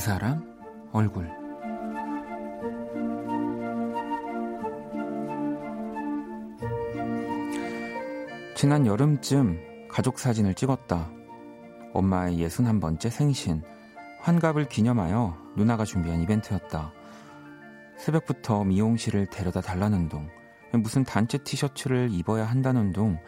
[0.06, 0.40] 사람
[0.92, 1.28] 얼굴
[8.54, 11.10] 지난 여름쯤 가족 사진을 찍었다.
[11.92, 13.64] 엄마의 예순 한 번째 생신,
[14.20, 16.92] 환갑을 기념하여 누나가 준비한 이벤트였다.
[17.98, 20.28] 새벽부터 미용실을 데려다 달라는 둥,
[20.72, 23.18] 무슨 단체 티셔츠를 입어야 한다는 둥,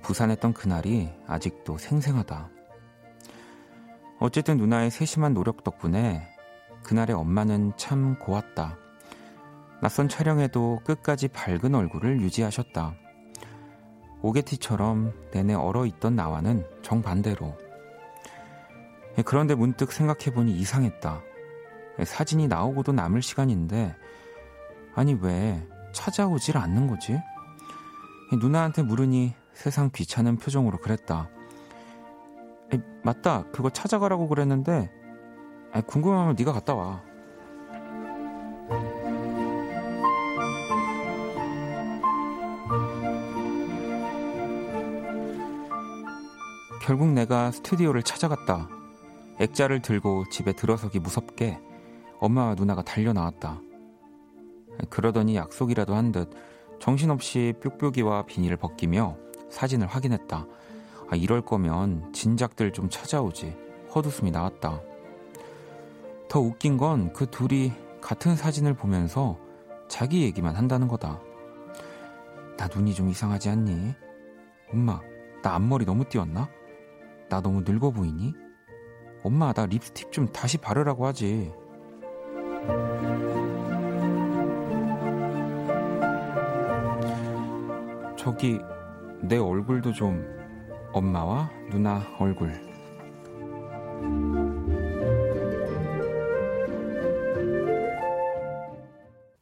[0.00, 2.50] 부산했던 그날이 아직도 생생하다.
[4.24, 6.26] 어쨌든 누나의 세심한 노력 덕분에
[6.82, 8.78] 그날의 엄마는 참 고왔다.
[9.82, 12.94] 낯선 촬영에도 끝까지 밝은 얼굴을 유지하셨다.
[14.22, 17.54] 오게티처럼 내내 얼어 있던 나와는 정반대로.
[19.26, 21.20] 그런데 문득 생각해보니 이상했다.
[22.02, 23.94] 사진이 나오고도 남을 시간인데,
[24.94, 27.20] 아니 왜 찾아오질 않는 거지?
[28.32, 31.28] 누나한테 물으니 세상 귀찮은 표정으로 그랬다.
[32.72, 33.44] 에, 맞다.
[33.52, 34.90] 그거 찾아가라고 그랬는데
[35.74, 37.02] 에, 궁금하면 네가 갔다 와.
[46.82, 48.68] 결국 내가 스튜디오를 찾아갔다.
[49.40, 51.58] 액자를 들고 집에 들어서기 무섭게
[52.20, 53.60] 엄마와 누나가 달려 나왔다.
[54.90, 56.30] 그러더니 약속이라도 한 듯
[56.80, 59.16] 정신없이 뾱뾱이와 비닐을 벗기며
[59.48, 60.46] 사진을 확인했다.
[61.14, 63.56] 아, 이럴 거면 진작들 좀 찾아오지.
[63.94, 64.82] 헛웃음이 나왔다.
[66.28, 69.38] 더 웃긴 건 그 둘이 같은 사진을 보면서
[69.86, 71.20] 자기 얘기만 한다는 거다.
[72.56, 73.94] 나 눈이 좀 이상하지 않니?
[74.72, 75.00] 엄마,
[75.40, 76.48] 나 앞머리 너무 띄었나?
[77.28, 78.34] 나 너무 늙어 보이니?
[79.22, 81.52] 엄마, 나 립스틱 좀 다시 바르라고 하지.
[88.16, 88.58] 저기
[89.22, 90.43] 내 얼굴도 좀
[90.94, 92.52] 엄마와 누나 얼굴.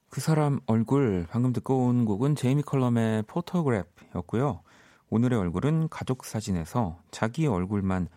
[0.09, 4.63] 그 사람 얼굴 방금 듣고 온 곡은 제이미 컬럼의 Photograph였고요.
[5.11, 8.09] 오늘의 얼굴은 가족 사진에서 자기 얼굴만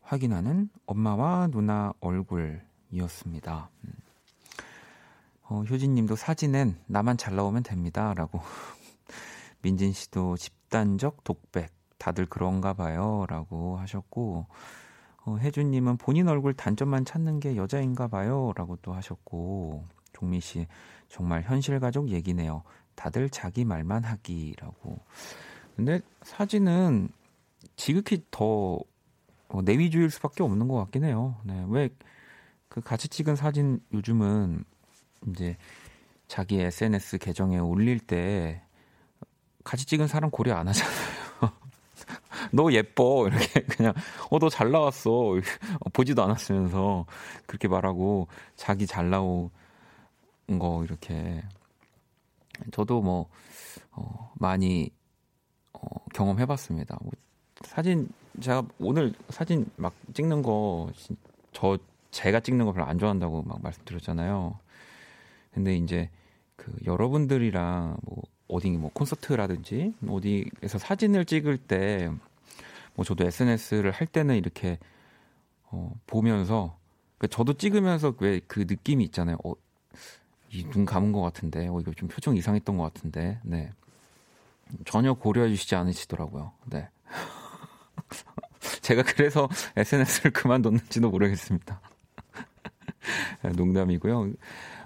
[0.00, 3.70] 확인하는 엄마와 누나 얼굴이었습니다.
[3.86, 3.92] 음.
[5.48, 8.40] 어, 효진님도 사진엔 나만 잘 나오면 됩니다라고
[9.62, 11.72] 민진 씨도 집단적 독백
[12.04, 14.46] 다들 그런가 봐요 라고 하셨고
[15.24, 20.66] 어, 혜준님은 본인 얼굴 단점만 찾는 게 여자인가 봐요 라고 또 하셨고 종미 씨
[21.08, 22.62] 정말 현실 가족 얘기네요.
[22.94, 24.98] 다들 자기 말만 하기라고.
[25.76, 27.08] 근데 사진은
[27.76, 28.78] 지극히 더
[29.48, 31.36] 어, 내위주의일 수밖에 없는 것 같긴 해요.
[31.44, 31.88] 네, 왜
[32.74, 34.64] 그 같이 찍은 사진 요즘은
[35.28, 35.56] 이제
[36.26, 38.64] 자기 SNS 계정에 올릴 때
[39.62, 41.03] 같이 찍은 사람 고려 안 하잖아요.
[42.54, 43.92] 너 예뻐 이렇게 그냥
[44.30, 45.34] 어 너 잘 나왔어
[45.92, 47.06] 보지도 않았으면서
[47.46, 49.50] 그렇게 말하고 자기 잘 나온
[50.58, 51.42] 거 이렇게
[52.72, 53.28] 저도 뭐
[53.92, 54.90] 어, 많이
[55.72, 55.80] 어,
[56.14, 56.96] 경험해 봤습니다.
[57.02, 57.12] 뭐
[57.62, 58.08] 사진
[58.40, 60.88] 제가 오늘 사진 막 찍는 거
[61.52, 61.78] 저
[62.10, 64.58] 제가 찍는 거 별로 안 좋아한다고 막 말씀드렸잖아요.
[65.52, 66.10] 근데 이제
[66.56, 72.10] 그 여러분들이랑 뭐 어디 뭐 콘서트라든지 어디에서 사진을 찍을 때
[72.94, 74.78] 뭐 저도 SNS를 할 때는 이렇게
[75.64, 76.78] 어 보면서
[77.18, 79.36] 그 저도 찍으면서 왜 그 느낌이 있잖아요.
[79.44, 79.54] 어,
[80.50, 83.72] 이눈 감은 것 같은데, 어 이거 좀 표정 이상했던 것 같은데, 네
[84.84, 86.52] 전혀 고려해 주시지 않으시더라고요.
[86.66, 86.88] 네.
[88.82, 91.80] 제가 그래서 SNS를 그만뒀는지도 모르겠습니다.
[93.56, 94.32] 농담이고요.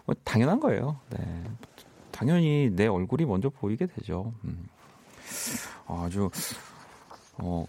[0.07, 0.99] 뭐 당연한 거예요.
[1.11, 1.45] 네.
[2.11, 4.33] 당연히 내 얼굴이 먼저 보이게 되죠.
[4.45, 4.67] 음.
[5.87, 6.31] 아주
[7.39, 7.65] 어,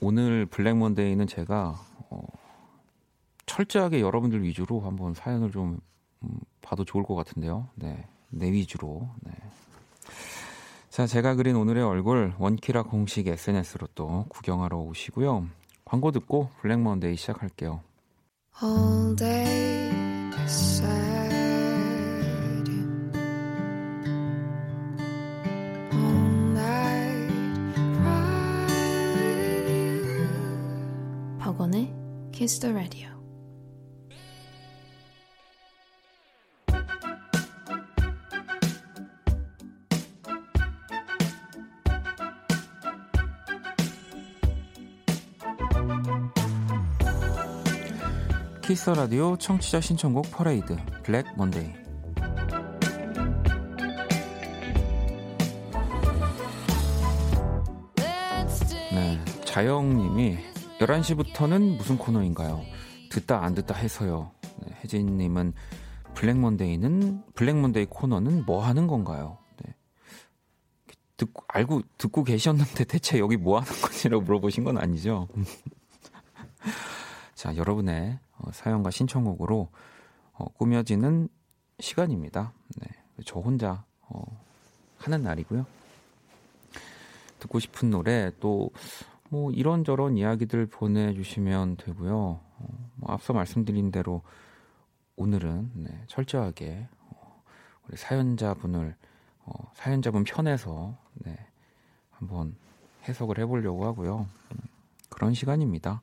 [0.00, 1.78] 오늘 블랙 먼데이는 제가
[2.10, 2.22] 어,
[3.46, 5.80] 철저하게 여러분들 위주로 한번 사연을 좀
[6.22, 7.68] 음, 봐도 좋을 것 같은데요.
[7.74, 9.08] 네, 내 위주로.
[9.22, 9.32] 네.
[10.90, 15.46] 자, 제가 그린 오늘의 얼굴 원키라 공식 SNS로 또 구경하러 오시고요.
[15.84, 17.80] 광고 듣고 블랙 먼데이 시작할게요.
[18.62, 19.90] All day
[32.46, 33.08] Kiss the Radio.
[48.62, 51.72] 키스 라디오 청취자 신청곡 퍼레이드 Black Monday
[58.92, 62.62] 네, 자영님이 11시부터는 무슨 코너인가요?
[63.10, 64.30] 듣다 안 듣다 해서요.
[64.62, 65.54] 네, 혜진님은
[66.14, 69.38] Black Monday는 Black Monday 코너는 뭐 하는 건가요?
[69.64, 69.74] 네.
[71.16, 75.28] 듣고 알고 듣고 계셨는데 대체 여기 뭐 하는 건지라고 물어보신 건 아니죠?
[77.34, 79.70] 자, 여러분의 어, 사연과 신청곡으로
[80.32, 81.28] 어, 꾸며지는
[81.80, 82.52] 시간입니다.
[82.76, 82.86] 네,
[83.24, 84.22] 저 혼자 어,
[84.98, 85.64] 하는 날이고요.
[87.38, 88.70] 듣고 싶은 노래 또
[89.28, 92.40] 뭐 이런저런 이야기들 보내주시면 되고요.
[92.58, 94.22] 어, 뭐 앞서 말씀드린 대로
[95.16, 97.42] 오늘은 네, 철저하게 어,
[97.88, 98.94] 우리 사연자분을
[99.44, 101.36] 어, 사연자분 편에서 네,
[102.10, 102.54] 한번
[103.08, 104.28] 해석을 해보려고 하고요.
[104.52, 104.58] 음,
[105.08, 106.02] 그런 시간입니다.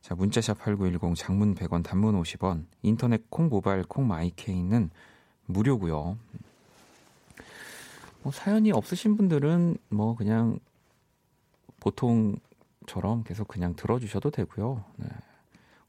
[0.00, 4.90] 자, 문자샵 8910 장문 100원 단문 50원 인터넷 콩 모바일 콩 My K는
[5.46, 6.18] 무료고요.
[8.22, 10.58] 뭐 사연이 없으신 분들은 뭐 그냥
[11.84, 14.84] 보통처럼 계속 그냥 들어주셔도 되고요.
[14.96, 15.06] 네.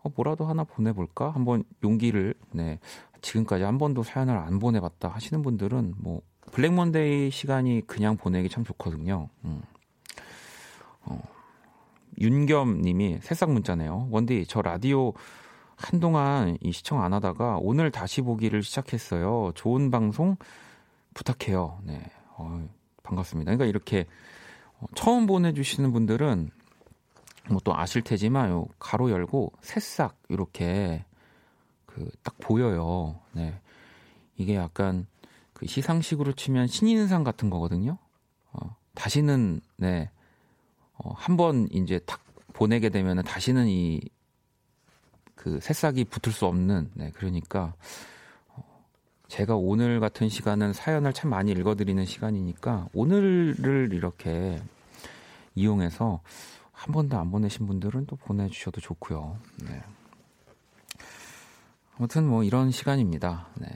[0.03, 1.31] 어, 뭐라도 하나 보내볼까?
[1.31, 2.79] 한번 용기를 네.
[3.21, 8.63] 지금까지 한 번도 사연을 안 보내봤다 하시는 분들은 뭐 Black Monday 시간이 그냥 보내기 참
[8.63, 9.29] 좋거든요.
[9.45, 9.61] 음.
[11.05, 11.21] 어,
[12.19, 14.09] 윤겸 님이 새싹 문자네요.
[14.11, 15.13] 원디, 저 라디오
[15.75, 19.51] 한동안 이 시청 안 하다가 오늘 다시 보기를 시작했어요.
[19.55, 20.35] 좋은 방송
[21.13, 21.79] 부탁해요.
[21.83, 22.01] 네.
[22.37, 22.67] 어,
[23.03, 23.49] 반갑습니다.
[23.49, 24.05] 그러니까 이렇게 어,
[24.95, 26.51] 처음 보내주시는 분들은
[27.49, 31.05] 뭐 또 아실 테지만 요 가로 열고 새싹 이렇게
[31.85, 33.19] 그 딱 보여요.
[33.33, 33.59] 네.
[34.37, 35.07] 이게 약간
[35.53, 37.97] 그 시상식으로 치면 신인상 같은 거거든요.
[38.51, 40.09] 어, 다시는 네
[40.97, 42.21] 어, 한번 이제 탁
[42.53, 44.01] 보내게 되면 다시는 이
[45.35, 47.75] 그 새싹이 붙을 수 없는 네 그러니까
[48.47, 48.63] 어,
[49.27, 54.59] 제가 오늘 같은 시간은 사연을 참 많이 읽어드리는 시간이니까 오늘을 이렇게
[55.55, 56.21] 이용해서
[56.71, 59.39] 한 번도 안 보내신 분들은 또 보내주셔도 좋고요.
[59.63, 59.81] 네.
[61.97, 63.47] 아무튼 뭐 이런 시간입니다.
[63.55, 63.67] 네.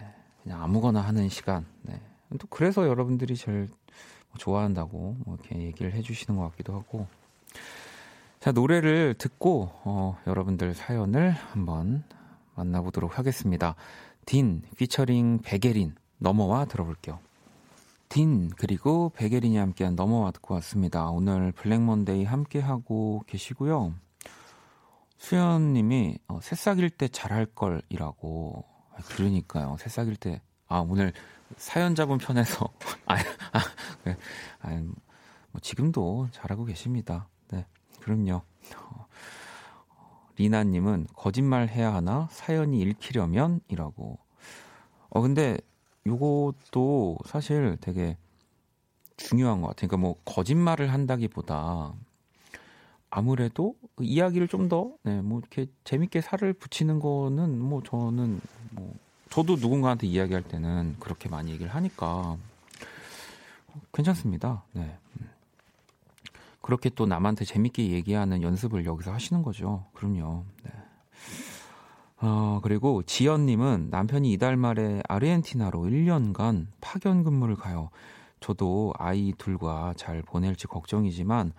[0.43, 1.65] 그냥 아무거나 하는 시간.
[1.81, 1.99] 네.
[2.37, 3.69] 또 그래서 여러분들이 제일
[4.37, 7.07] 좋아한다고 뭐 이렇게 얘기를 해주시는 것 같기도 하고.
[8.39, 12.03] 자 노래를 듣고 어, 여러분들 사연을 한번
[12.55, 13.75] 만나보도록 하겠습니다.
[14.25, 17.19] 딘 피처링 백예린 넘어와 들어볼게요.
[18.09, 21.09] 딘 그리고 백예린이 함께한 넘어와 듣고 왔습니다.
[21.09, 23.93] 오늘 Black Monday 함께하고 계시고요.
[25.17, 29.77] 수연님이 어, 새싹일 때 잘할 걸이라고 아, 그러니까요.
[29.79, 31.11] 새싹일 때 아 오늘
[31.57, 32.69] 사연자분 편에서
[33.07, 33.59] 아, 아,
[34.03, 34.15] 네.
[34.61, 34.69] 아,
[35.51, 37.27] 뭐 지금도 잘하고 계십니다.
[37.49, 37.65] 네,
[37.99, 38.43] 그럼요.
[38.77, 39.07] 어,
[40.37, 44.19] 리나님은 거짓말 해야 하나 사연이 읽히려면이라고.
[45.09, 45.57] 어 근데
[46.09, 48.17] 요것도 사실 되게
[49.17, 49.87] 중요한 것 같아요.
[49.87, 51.93] 그러니까 뭐 거짓말을 한다기보다
[53.11, 58.41] 아무래도 그 이야기를 좀 더, 네, 뭐 이렇게 재밌게 살을 붙이는 거는 뭐 저는
[58.71, 58.95] 뭐
[59.29, 62.37] 저도 누군가한테 이야기할 때는 그렇게 많이 얘기를 하니까
[63.93, 64.63] 괜찮습니다.
[64.73, 64.97] 네.
[66.61, 69.85] 그렇게 또 남한테 재밌게 얘기하는 연습을 여기서 하시는 거죠.
[69.93, 70.43] 그럼요.
[70.63, 70.71] 네.
[72.21, 77.89] 어, 그리고 지연님은 남편이 이달 말에 아르헨티나로 1년간 파견 근무를 가요.
[78.39, 81.53] 저도 아이 둘과 잘 보낼지 걱정이지만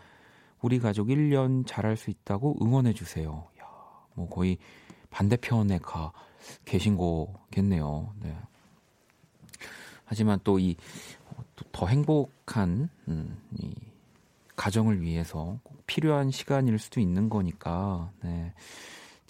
[0.61, 3.46] 우리 가족 1년 잘할 수 있다고 응원해 주세요.
[3.61, 3.64] 야,
[4.14, 4.59] 뭐 거의
[5.11, 6.12] 반대편에 가
[6.64, 8.14] 계신 거겠네요.
[8.23, 8.37] 네.
[10.05, 10.77] 하지만 또 이
[11.73, 13.73] 더 행복한 음, 이
[14.57, 18.53] 가정을 위해서 꼭 필요한 시간일 수도 있는 거니까 네.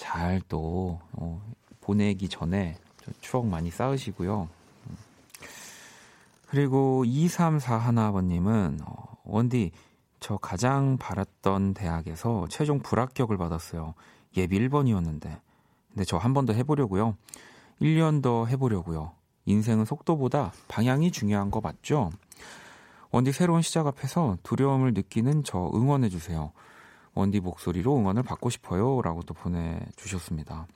[0.01, 1.43] 잘또 어,
[1.83, 2.77] 보내기 전에
[3.21, 4.49] 추억 많이 쌓으시고요.
[6.49, 9.71] 그리고 2341번님은 어, 원디
[10.19, 13.95] 저 가장 바랐던 대학에서 최종 불합격을 받았어요.
[14.37, 15.39] 예비 1번이었는데.
[15.91, 17.17] 근데 저 한 번 더 해보려고요.
[17.81, 19.13] 1년 더 해보려고요.
[19.47, 22.11] 인생은 속도보다 방향이 중요한 거 맞죠?
[23.11, 26.53] 원디 새로운 시작 앞에서 두려움을 느끼는 저 응원해주세요.
[27.15, 29.01] 원디 목소리로 응원을 받고 싶어요.
[29.03, 30.67] 라고 또 보내주셨습니다.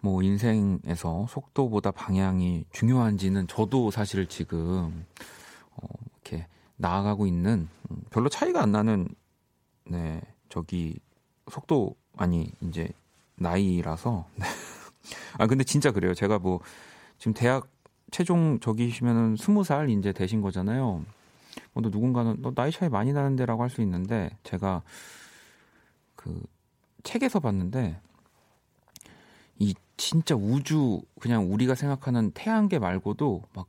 [0.00, 5.06] 뭐, 인생에서 속도보다 방향이 중요한지는 저도 사실 지금,
[5.76, 6.46] 어, 이렇게
[6.76, 9.08] 나아가고 있는, 음, 별로 차이가 안 나는,
[9.84, 10.98] 네, 저기,
[11.48, 12.88] 속도, 아니, 이제,
[13.36, 14.26] 나이라서.
[14.34, 14.44] 네.
[15.38, 16.14] 아, 근데 진짜 그래요.
[16.14, 16.60] 제가 뭐,
[17.18, 17.68] 지금 대학
[18.10, 21.04] 최종 저기시면은 스무 살 이제 되신 거잖아요.
[21.72, 24.82] 뭐 누군가는 너 나이 차이 많이 나는데라고 할 수 있는데 제가
[26.16, 26.42] 그
[27.02, 28.00] 책에서 봤는데
[29.58, 33.68] 이 진짜 우주 그냥 우리가 생각하는 태양계 말고도 막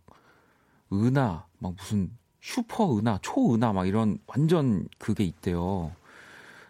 [0.92, 2.12] 은하 막 무슨
[2.42, 5.92] 슈퍼 은하 초은하 막 이런 완전 그게 있대요.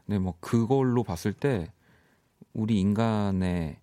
[0.06, 1.72] 근데 뭐 그걸로 봤을 때
[2.54, 3.78] 우리 인간의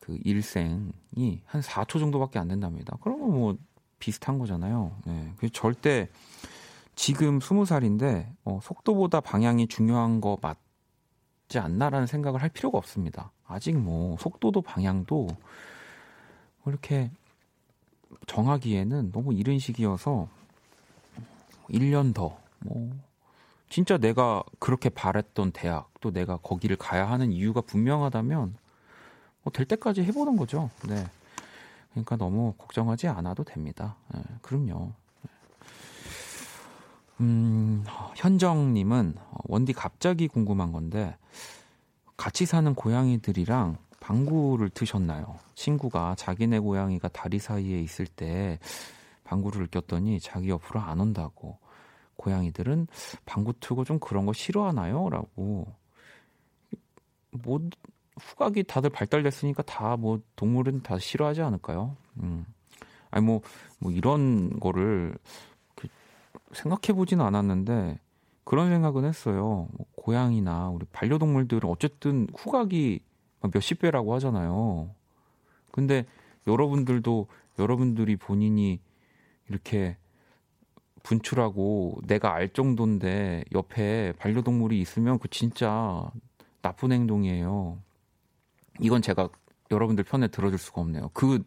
[0.00, 2.96] 그 일생이 한 4초 정도밖에 안 된답니다.
[3.02, 3.58] 그러면 뭐
[3.98, 4.96] 비슷한 거잖아요.
[5.06, 5.32] 네.
[5.38, 6.08] 그 절대
[6.98, 13.30] 지금 스무 살인데 어, 속도보다 방향이 중요한 거 맞지 않나라는 생각을 할 필요가 없습니다.
[13.46, 15.28] 아직 뭐 속도도 방향도
[16.66, 17.12] 이렇게
[18.26, 20.28] 정하기에는 너무 이른 시기여서
[21.70, 22.90] 1년 더, 뭐,
[23.70, 28.56] 진짜 내가 그렇게 바랬던 대학, 또 내가 거기를 가야 하는 이유가 분명하다면,
[29.44, 30.68] 뭐, 될 때까지 해보는 거죠.
[30.88, 31.06] 네.
[31.90, 33.96] 그러니까 너무 걱정하지 않아도 됩니다.
[34.12, 34.92] 네, 그럼요.
[37.20, 37.84] 음,
[38.16, 41.16] 현정님은 원디 갑자기 궁금한 건데
[42.16, 45.38] 같이 사는 고양이들이랑 방구를 트셨나요?
[45.54, 48.58] 친구가 자기네 고양이가 다리 사이에 있을 때
[49.24, 51.58] 방구를 꼈더니 자기 옆으로 안 온다고.
[52.16, 52.88] 고양이들은
[53.26, 55.08] 방구 트고 좀 그런 거 싫어하나요?
[55.10, 55.66] 라고.
[57.30, 57.60] 뭐,
[58.20, 61.96] 후각이 다들 발달됐으니까 다 뭐 동물은 다 싫어하지 않을까요?
[62.22, 62.46] 음.
[63.10, 63.40] 아니 뭐,
[63.78, 65.16] 뭐 이런 거를
[66.52, 67.98] 생각해 보지는 않았는데
[68.44, 69.68] 그런 생각은 했어요.
[69.72, 73.00] 뭐 고양이나 우리 반려동물들은 어쨌든 후각이
[73.52, 74.90] 몇십 배라고 하잖아요.
[75.70, 76.06] 근데
[76.46, 77.26] 여러분들도
[77.58, 78.80] 여러분들이 본인이
[79.48, 79.96] 이렇게
[81.02, 86.10] 분출하고 내가 알 정도인데 옆에 반려동물이 있으면 그 진짜
[86.62, 87.78] 나쁜 행동이에요.
[88.80, 89.28] 이건 제가
[89.70, 91.10] 여러분들 편에 들어줄 수가 없네요.
[91.12, 91.42] 그,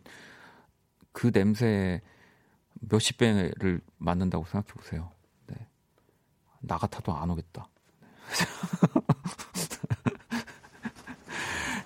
[1.11, 2.01] 그 냄새
[2.81, 5.11] 몇십 배를 맞는다고 생각해 보세요.
[5.47, 5.55] 네.
[6.61, 7.67] 나 같아도 안 오겠다.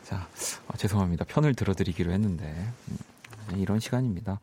[0.03, 0.27] 자,
[0.67, 1.25] 아, 죄송합니다.
[1.25, 2.45] 편을 들어드리기로 했는데.
[2.89, 2.97] 음,
[3.49, 4.39] 네, 이런 시간입니다.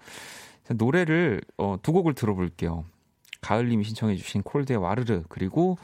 [0.70, 2.84] 노래를 어, 두 곡을 들어볼게요.
[3.40, 5.78] 가을님이 신청해주신 콜드의 와르르 그리고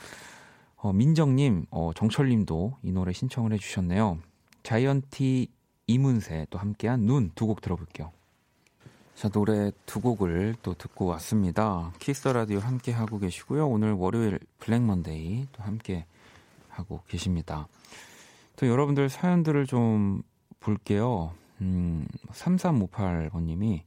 [0.77, 4.19] 어, 민정님, 어, 정철님도 이 노래 신청을 해주셨네요.
[4.63, 5.49] 자이언티
[5.89, 8.13] 이문세 또 함께한 눈 두 곡 들어볼게요.
[9.19, 11.93] 자, 노래 두 곡을 또 듣고 왔습니다.
[11.99, 13.67] 키스 라디오 함께 하고 계시고요.
[13.67, 16.07] 오늘 월요일 Black Monday 또 함께
[16.69, 17.67] 하고 계십니다.
[18.55, 20.23] 또 여러분들 사연들을 좀
[20.61, 21.35] 볼게요.
[21.61, 23.83] 음, 3358번님이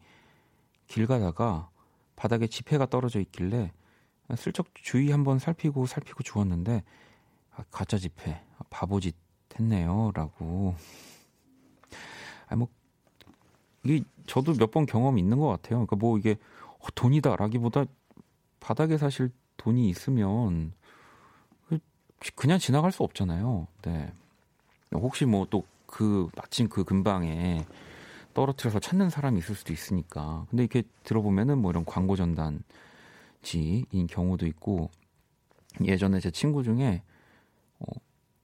[0.87, 1.69] 길 가다가
[2.17, 3.71] 바닥에 지폐가 떨어져 있길래
[4.35, 6.83] 슬쩍 주위 한번 살피고 살피고 주웠는데
[7.55, 9.15] 아, 가짜 지폐 바보짓
[9.57, 10.75] 했네요 라고
[12.49, 12.67] 아 뭐
[13.83, 15.77] 이게 저도 몇 번 경험이 있는 것 같아요.
[15.85, 16.37] 그러니까 뭐 이게
[16.79, 17.85] 어, 돈이다라기보다
[18.59, 20.73] 바닥에 사실 돈이 있으면
[21.67, 21.79] 그
[22.35, 23.67] 그냥 지나갈 수 없잖아요.
[23.83, 24.13] 네.
[24.93, 27.65] 혹시 뭐 또 그 마침 그 근방에
[28.33, 30.45] 떨어뜨려서 찾는 사람이 있을 수도 있으니까.
[30.49, 32.63] 근데 이렇게 들어보면은 뭐 이런 광고 전단지인
[34.09, 34.89] 경우도 있고
[35.83, 37.03] 예전에 제 친구 중에
[37.79, 37.85] 어,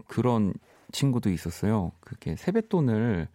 [0.07, 0.53] 그런
[0.91, 1.93] 친구도 있었어요.
[2.01, 3.29] 그게 세뱃돈을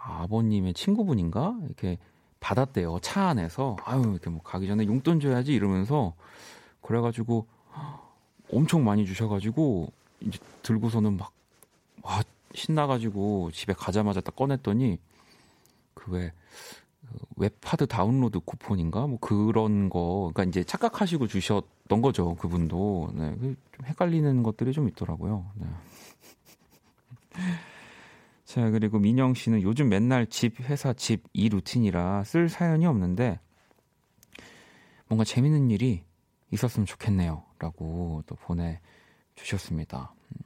[0.00, 1.56] 아버님의 친구분인가?
[1.64, 1.98] 이렇게
[2.40, 2.98] 받았대요.
[3.00, 3.76] 차 안에서.
[3.84, 6.14] 아유 이렇게 뭐 가기 전에 용돈 줘야지 이러면서
[6.82, 7.46] 그래가지고
[8.52, 11.38] 엄청 많이 주셔가지고 이제 들고서는 막
[12.02, 12.22] 와
[12.54, 14.98] 신나가지고 집에 가자마자 딱 꺼냈더니
[15.94, 16.32] 그왜
[17.36, 19.06] 웹하드 다운로드 쿠폰인가?
[19.06, 20.30] 뭐 그런 거.
[20.32, 23.10] 그러니까 이제 착각하시고 주셨던 거죠 그분도.
[23.14, 25.46] 네, 좀 헷갈리는 것들이 좀 있더라고요.
[25.54, 25.66] 네.
[28.48, 33.38] 자, 그리고 민영 씨는 요즘 맨날 집, 회사, 집 이 루틴이라 쓸 사연이 없는데
[35.06, 36.02] 뭔가 재밌는 일이
[36.50, 37.42] 있었으면 좋겠네요.
[37.58, 40.14] 라고 또 보내주셨습니다.
[40.32, 40.40] 음,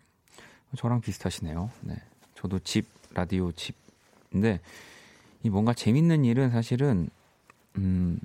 [0.76, 1.70] 저랑 비슷하시네요.
[1.82, 1.94] 네.
[2.34, 4.58] 저도 집, 라디오 집인데
[5.44, 7.08] 이 뭔가 재밌는 일은 사실은,
[7.78, 8.18] 음,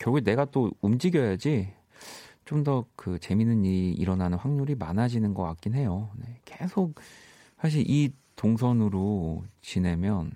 [0.00, 1.72] 결국에 내가 또 움직여야지
[2.46, 6.10] 좀 더 그 재밌는 일이 일어나는 확률이 많아지는 것 같긴 해요.
[6.16, 6.40] 네.
[6.44, 6.96] 계속
[7.60, 10.32] 사실 이 동선으로 지내면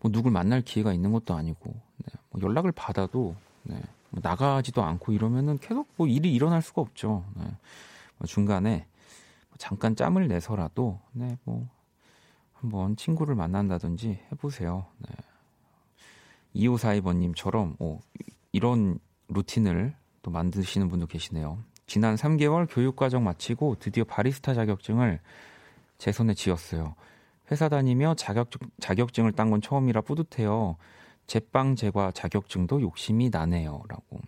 [0.00, 3.78] 뭐 누굴 만날 기회가 있는 것도 아니고 네, 뭐 연락을 받아도 네,
[4.08, 7.24] 뭐 나가지도 않고 이러면은 계속 뭐 일이 일어날 수가 없죠.
[7.34, 7.44] 네,
[8.16, 8.86] 뭐 중간에
[9.48, 11.68] 뭐 잠깐 짬을 내서라도 네, 뭐
[12.54, 14.86] 한번 친구를 만난다든지 해보세요.
[14.98, 15.14] 네.
[16.54, 18.00] 2542번님처럼 오,
[18.52, 21.58] 이런 루틴을 또 만드시는 분도 계시네요.
[21.86, 25.20] 지난 3개월 교육과정 마치고 드디어 바리스타 자격증을
[26.00, 26.94] 제 손에 쥐었어요.
[27.52, 30.76] 회사 다니며 자격증, 자격증을 딴 건 처음이라 뿌듯해요.
[31.26, 33.82] 제빵 제과 자격증도 욕심이 나네요.
[33.86, 34.20] 라고.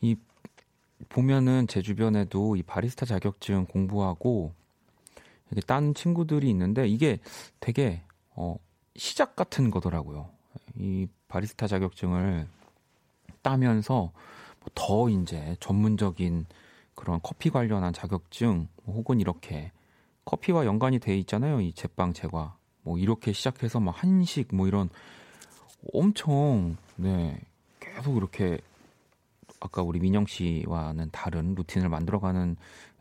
[0.00, 0.16] 이,
[1.10, 4.54] 보면은 제 주변에도 이 바리스타 자격증 공부하고
[5.50, 7.18] 이렇게 딴 친구들이 있는데 이게
[7.60, 8.56] 되게, 어,
[8.96, 10.30] 시작 같은 거더라고요.
[10.76, 12.48] 이 바리스타 자격증을
[13.42, 14.12] 따면서
[14.74, 16.46] 더 이제 전문적인
[16.94, 19.72] 그런 커피 관련한 자격증 혹은 이렇게
[20.28, 21.62] 커피와 연관이 돼 있잖아요.
[21.62, 22.58] 이 제빵 제과.
[22.82, 24.90] 뭐 이렇게 시작해서 막 한식 뭐 이런
[25.94, 27.40] 엄청 네
[27.80, 28.58] 계속 이렇게
[29.58, 32.56] 아까 우리 민영 씨와는 다른 루틴을 만들어가는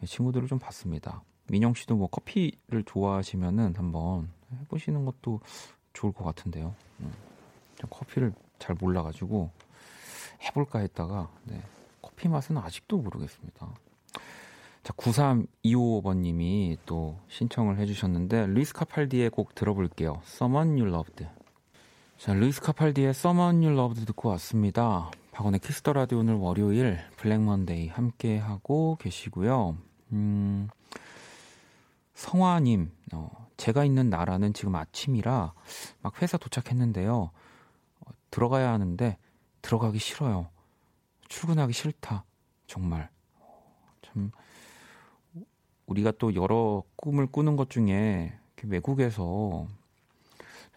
[0.05, 1.21] 친구들을 좀 봤습니다.
[1.49, 4.29] 민영 씨도 뭐 커피를 좋아하시면은 한번
[4.61, 5.41] 해보시는 것도
[5.91, 6.73] 좋을 것 같은데요.
[7.01, 7.11] 음.
[7.89, 9.51] 커피를 잘 몰라가지고
[10.43, 11.61] 해볼까 했다가 네,
[12.01, 13.67] 커피 맛은 아직도 모르겠습니다.
[14.87, 20.21] 자, 9325번님이 또 신청을 해주셨는데 루이스 카팔디의 곡 들어볼게요.
[20.23, 21.27] Someone You Loved.
[22.17, 25.11] 자, 루이스 카팔디의 Someone You Loved 듣고 왔습니다.
[25.33, 29.77] 박원의 Kiss the Radio 오늘 월요일 Black Monday 함께 하고 계시고요.
[30.13, 30.69] 음,
[32.13, 35.53] 성화님, 어, 제가 있는 나라는 지금 아침이라
[36.01, 37.13] 막 회사 도착했는데요.
[37.13, 39.17] 어, 들어가야 하는데
[39.61, 40.47] 들어가기 싫어요.
[41.27, 42.23] 출근하기 싫다.
[42.67, 43.09] 정말.
[44.01, 44.31] 참,
[45.87, 49.67] 우리가 또 여러 꿈을 꾸는 것 중에 외국에서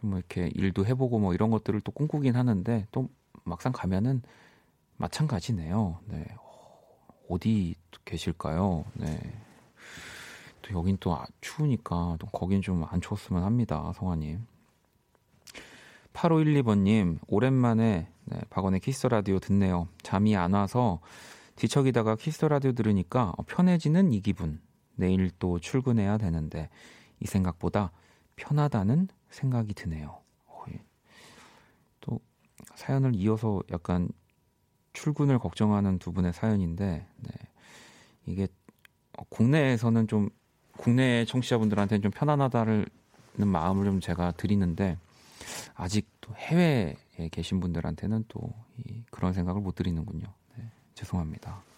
[0.01, 3.09] 뭐 이렇게 일도 해보고 뭐 이런 것들을 또 꿈꾸긴 하는데 또
[3.45, 4.23] 막상 가면은
[4.97, 5.99] 마찬가지네요.
[6.07, 6.25] 네.
[7.29, 8.85] 어디 계실까요?
[8.95, 9.19] 네.
[10.63, 13.93] 또 여긴 또 아, 추우니까 또 거긴 좀 안 추웠으면 합니다.
[13.97, 14.47] 성화님.
[16.13, 19.89] 8512번님, 오랜만에 네, 박원의 키스 라디오 듣네요.
[20.03, 21.01] 잠이 안 와서
[21.57, 24.61] 뒤척이다가 키스 라디오 들으니까 편해지는 이 기분.
[25.01, 26.69] 내일 또 출근해야 되는데
[27.19, 27.91] 이 생각보다
[28.37, 30.21] 편하다는 생각이 드네요.
[32.01, 32.21] 또
[32.75, 34.09] 사연을 이어서 약간
[34.93, 37.31] 출근을 걱정하는 두 분의 사연인데 네.
[38.27, 38.49] 이게
[39.29, 40.31] 국내에서는 좀
[40.77, 42.87] 국내 청취자분들한테는 좀 편안하다는
[43.47, 44.99] 마음을 좀 제가 드리는데
[45.75, 46.97] 아직 또 해외에
[47.31, 50.27] 계신 분들한테는 또 이, 그런 생각을 못 드리는군요.
[50.57, 51.70] 네, 죄송합니다.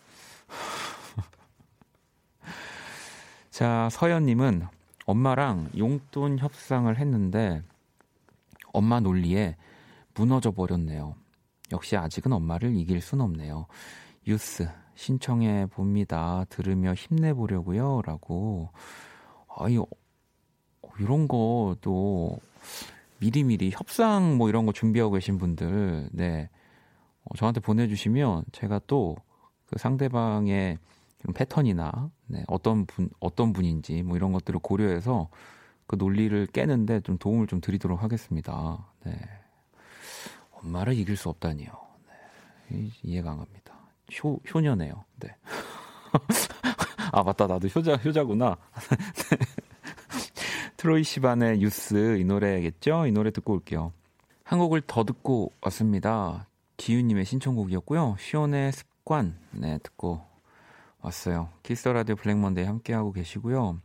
[3.53, 4.67] 자, 서연님은
[5.05, 7.63] 엄마랑 용돈 협상을 했는데
[8.73, 9.57] 엄마 논리에
[10.15, 11.17] 무너져 버렸네요.
[11.71, 13.67] 역시 아직은 엄마를 이길 순 없네요.
[14.27, 16.47] 유스 신청해 봅니다.
[16.49, 18.01] 들으며 힘내 보려고요.
[18.07, 18.71] 라고.
[19.59, 19.85] 아이, 어,
[20.99, 22.39] 이런 것도
[23.19, 26.49] 미리미리 협상 뭐 이런 거 준비하고 계신 분들, 네.
[27.25, 29.17] 어, 저한테 보내 주시면 제가 또
[29.73, 30.77] 그 상대방의
[31.23, 35.29] 이런 패턴이나 네, 어떤 분, 어떤 분인지 뭐 이런 것들을 고려해서
[35.87, 38.87] 그 논리를 깨는데 좀 도움을 좀 드리도록 하겠습니다.
[39.05, 39.19] 네.
[40.53, 41.71] 엄마를 이길 수 없다니요.
[42.71, 42.89] 네.
[43.03, 43.75] 이해가 안 갑니다.
[44.23, 45.05] 효, 효녀네요.
[45.21, 45.37] 네.
[47.13, 47.47] 아, 맞다.
[47.47, 48.57] 나도 효자, 효자구나.
[50.77, 53.07] 트로이 시반의 유스 이 노래겠죠?
[53.07, 53.93] 이 노래 듣고 올게요.
[54.45, 56.49] 한 곡을 더 듣고 왔습니다.
[56.77, 58.17] 기윤님의 신청곡이었고요.
[58.19, 60.32] 시온의 습관, 네, 듣고
[61.03, 61.49] 왔어요.
[61.65, 63.81] 키스 라디오 Black Monday 함께하고 계시고요.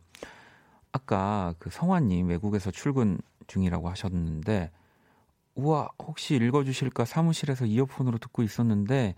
[0.92, 4.70] 아까 그 성화님 외국에서 출근 중이라고 하셨는데,
[5.56, 9.16] 우와, 혹시 읽어주실까 사무실에서 이어폰으로 듣고 있었는데,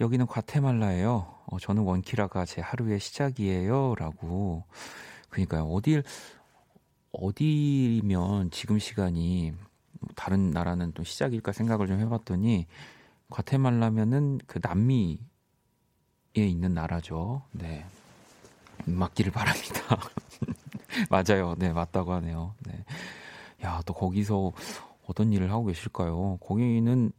[0.00, 1.34] 여기는 과테말라예요.
[1.46, 3.94] 어, 저는 원키라가 제 하루의 시작이에요.
[3.96, 4.64] 라고.
[5.30, 5.64] 그러니까요.
[5.64, 6.02] 어딜,
[7.12, 9.54] 어디면 지금 시간이
[10.16, 12.66] 다른 나라는 또 시작일까 생각을 좀 해봤더니,
[13.30, 15.16] 과테말라면은 그 남미에
[16.40, 17.42] 있는 나라죠.
[17.52, 17.84] 네.
[18.86, 19.98] 맞기를 바랍니다.
[21.10, 21.54] 맞아요.
[21.58, 22.54] 네, 맞다고 하네요.
[22.66, 22.84] 네.
[23.64, 24.52] 야, 또 거기서
[25.06, 26.38] 어떤 일을 하고 계실까요?
[26.38, 27.12] 거기는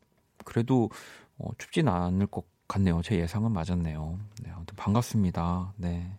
[0.43, 0.89] 그래도
[1.38, 3.01] 어, 춥진 않을 것 같네요.
[3.01, 4.20] 제 예상은 맞았네요.
[4.41, 5.74] 네, 아무튼 반갑습니다.
[5.78, 6.11] 네.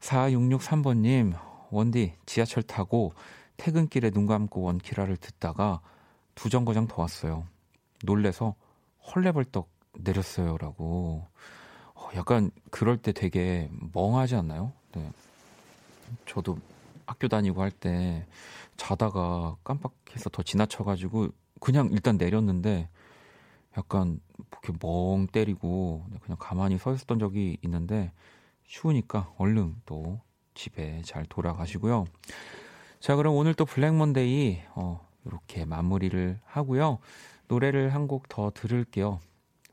[0.00, 1.38] 4663번님,
[1.70, 3.12] 원디, 지하철 타고
[3.56, 5.80] 퇴근길에 눈 감고 원키라를 듣다가
[6.34, 7.46] 두 정거장 더 왔어요.
[8.04, 8.54] 놀래서
[9.14, 10.58] 헐레벌떡 내렸어요.
[10.58, 11.26] 라고.
[12.12, 14.72] 어, 약간 그럴 때 되게 멍하지 않나요?
[14.94, 15.10] 네.
[16.26, 16.58] 저도
[17.06, 18.26] 학교 다니고 할 때
[18.76, 21.28] 자다가 깜빡해서 더 지나쳐가지고
[21.60, 22.88] 그냥 일단 내렸는데
[23.76, 28.12] 약간 이렇게 멍 때리고 그냥 가만히 서 있었던 적이 있는데
[28.64, 30.20] 추우니까 얼른 또
[30.54, 32.04] 집에 잘 돌아가시고요.
[33.00, 36.98] 자, 그럼 오늘 또 Black Monday 어, 이렇게 마무리를 하고요.
[37.48, 39.20] 노래를 한 곡 더 들을게요.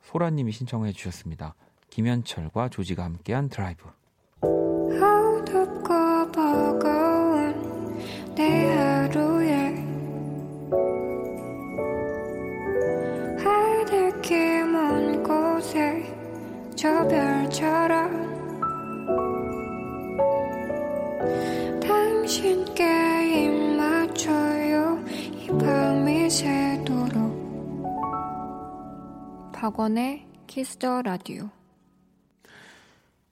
[0.04, 1.56] 소라님이 신청해 주셨습니다.
[1.90, 3.90] 김현철과 조지가 함께한 드라이브.
[16.82, 18.10] 저 별처럼
[21.82, 24.98] 당신께 입 맞춰요
[25.34, 27.12] 이 밤이 새도록
[29.52, 31.50] 박원의 Kiss the Radio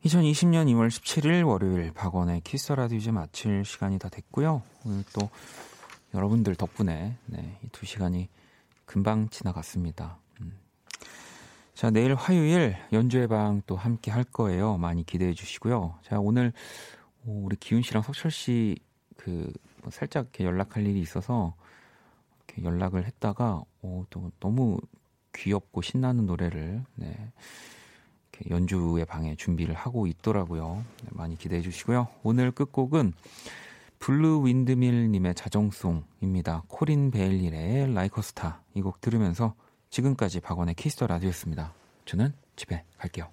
[0.08, 4.62] 2020년 2월 17일 월요일 박원의 Kiss the Radio 이제 마칠 시간이 다 됐고요.
[4.86, 5.30] 오늘 또
[6.14, 8.30] 여러분들 덕분에 네, 이 두 시간이
[8.86, 10.18] 금방 지나갔습니다.
[10.40, 10.58] 음.
[11.74, 14.78] 자, 내일 화요일 연주회 방또 함께 할 거예요.
[14.78, 15.96] 많이 기대해 주시고요.
[16.04, 16.54] 자, 오늘
[17.26, 19.52] 우리 기훈 씨랑 석철 씨그
[19.82, 21.54] 뭐 살짝 이렇게 연락할 일이 있어서
[22.48, 24.80] 이렇게 연락을 했다가 오, 또 너무
[25.36, 27.34] 귀엽고 신나는 노래를 네.
[28.50, 30.84] 연주의 방에 준비를 하고 있더라고요.
[31.04, 32.08] 네, 많이 기대해 주시고요.
[32.24, 33.14] 오늘 끝곡은
[34.00, 36.64] Blue Windmill님의 자정송입니다.
[36.68, 39.56] 코린 베일리의 라이커스타 이 곡 들으면서
[39.90, 41.74] 지금까지 박원의 Kiss the Radio였습니다.
[42.06, 43.28] 저는 집에 갈게요.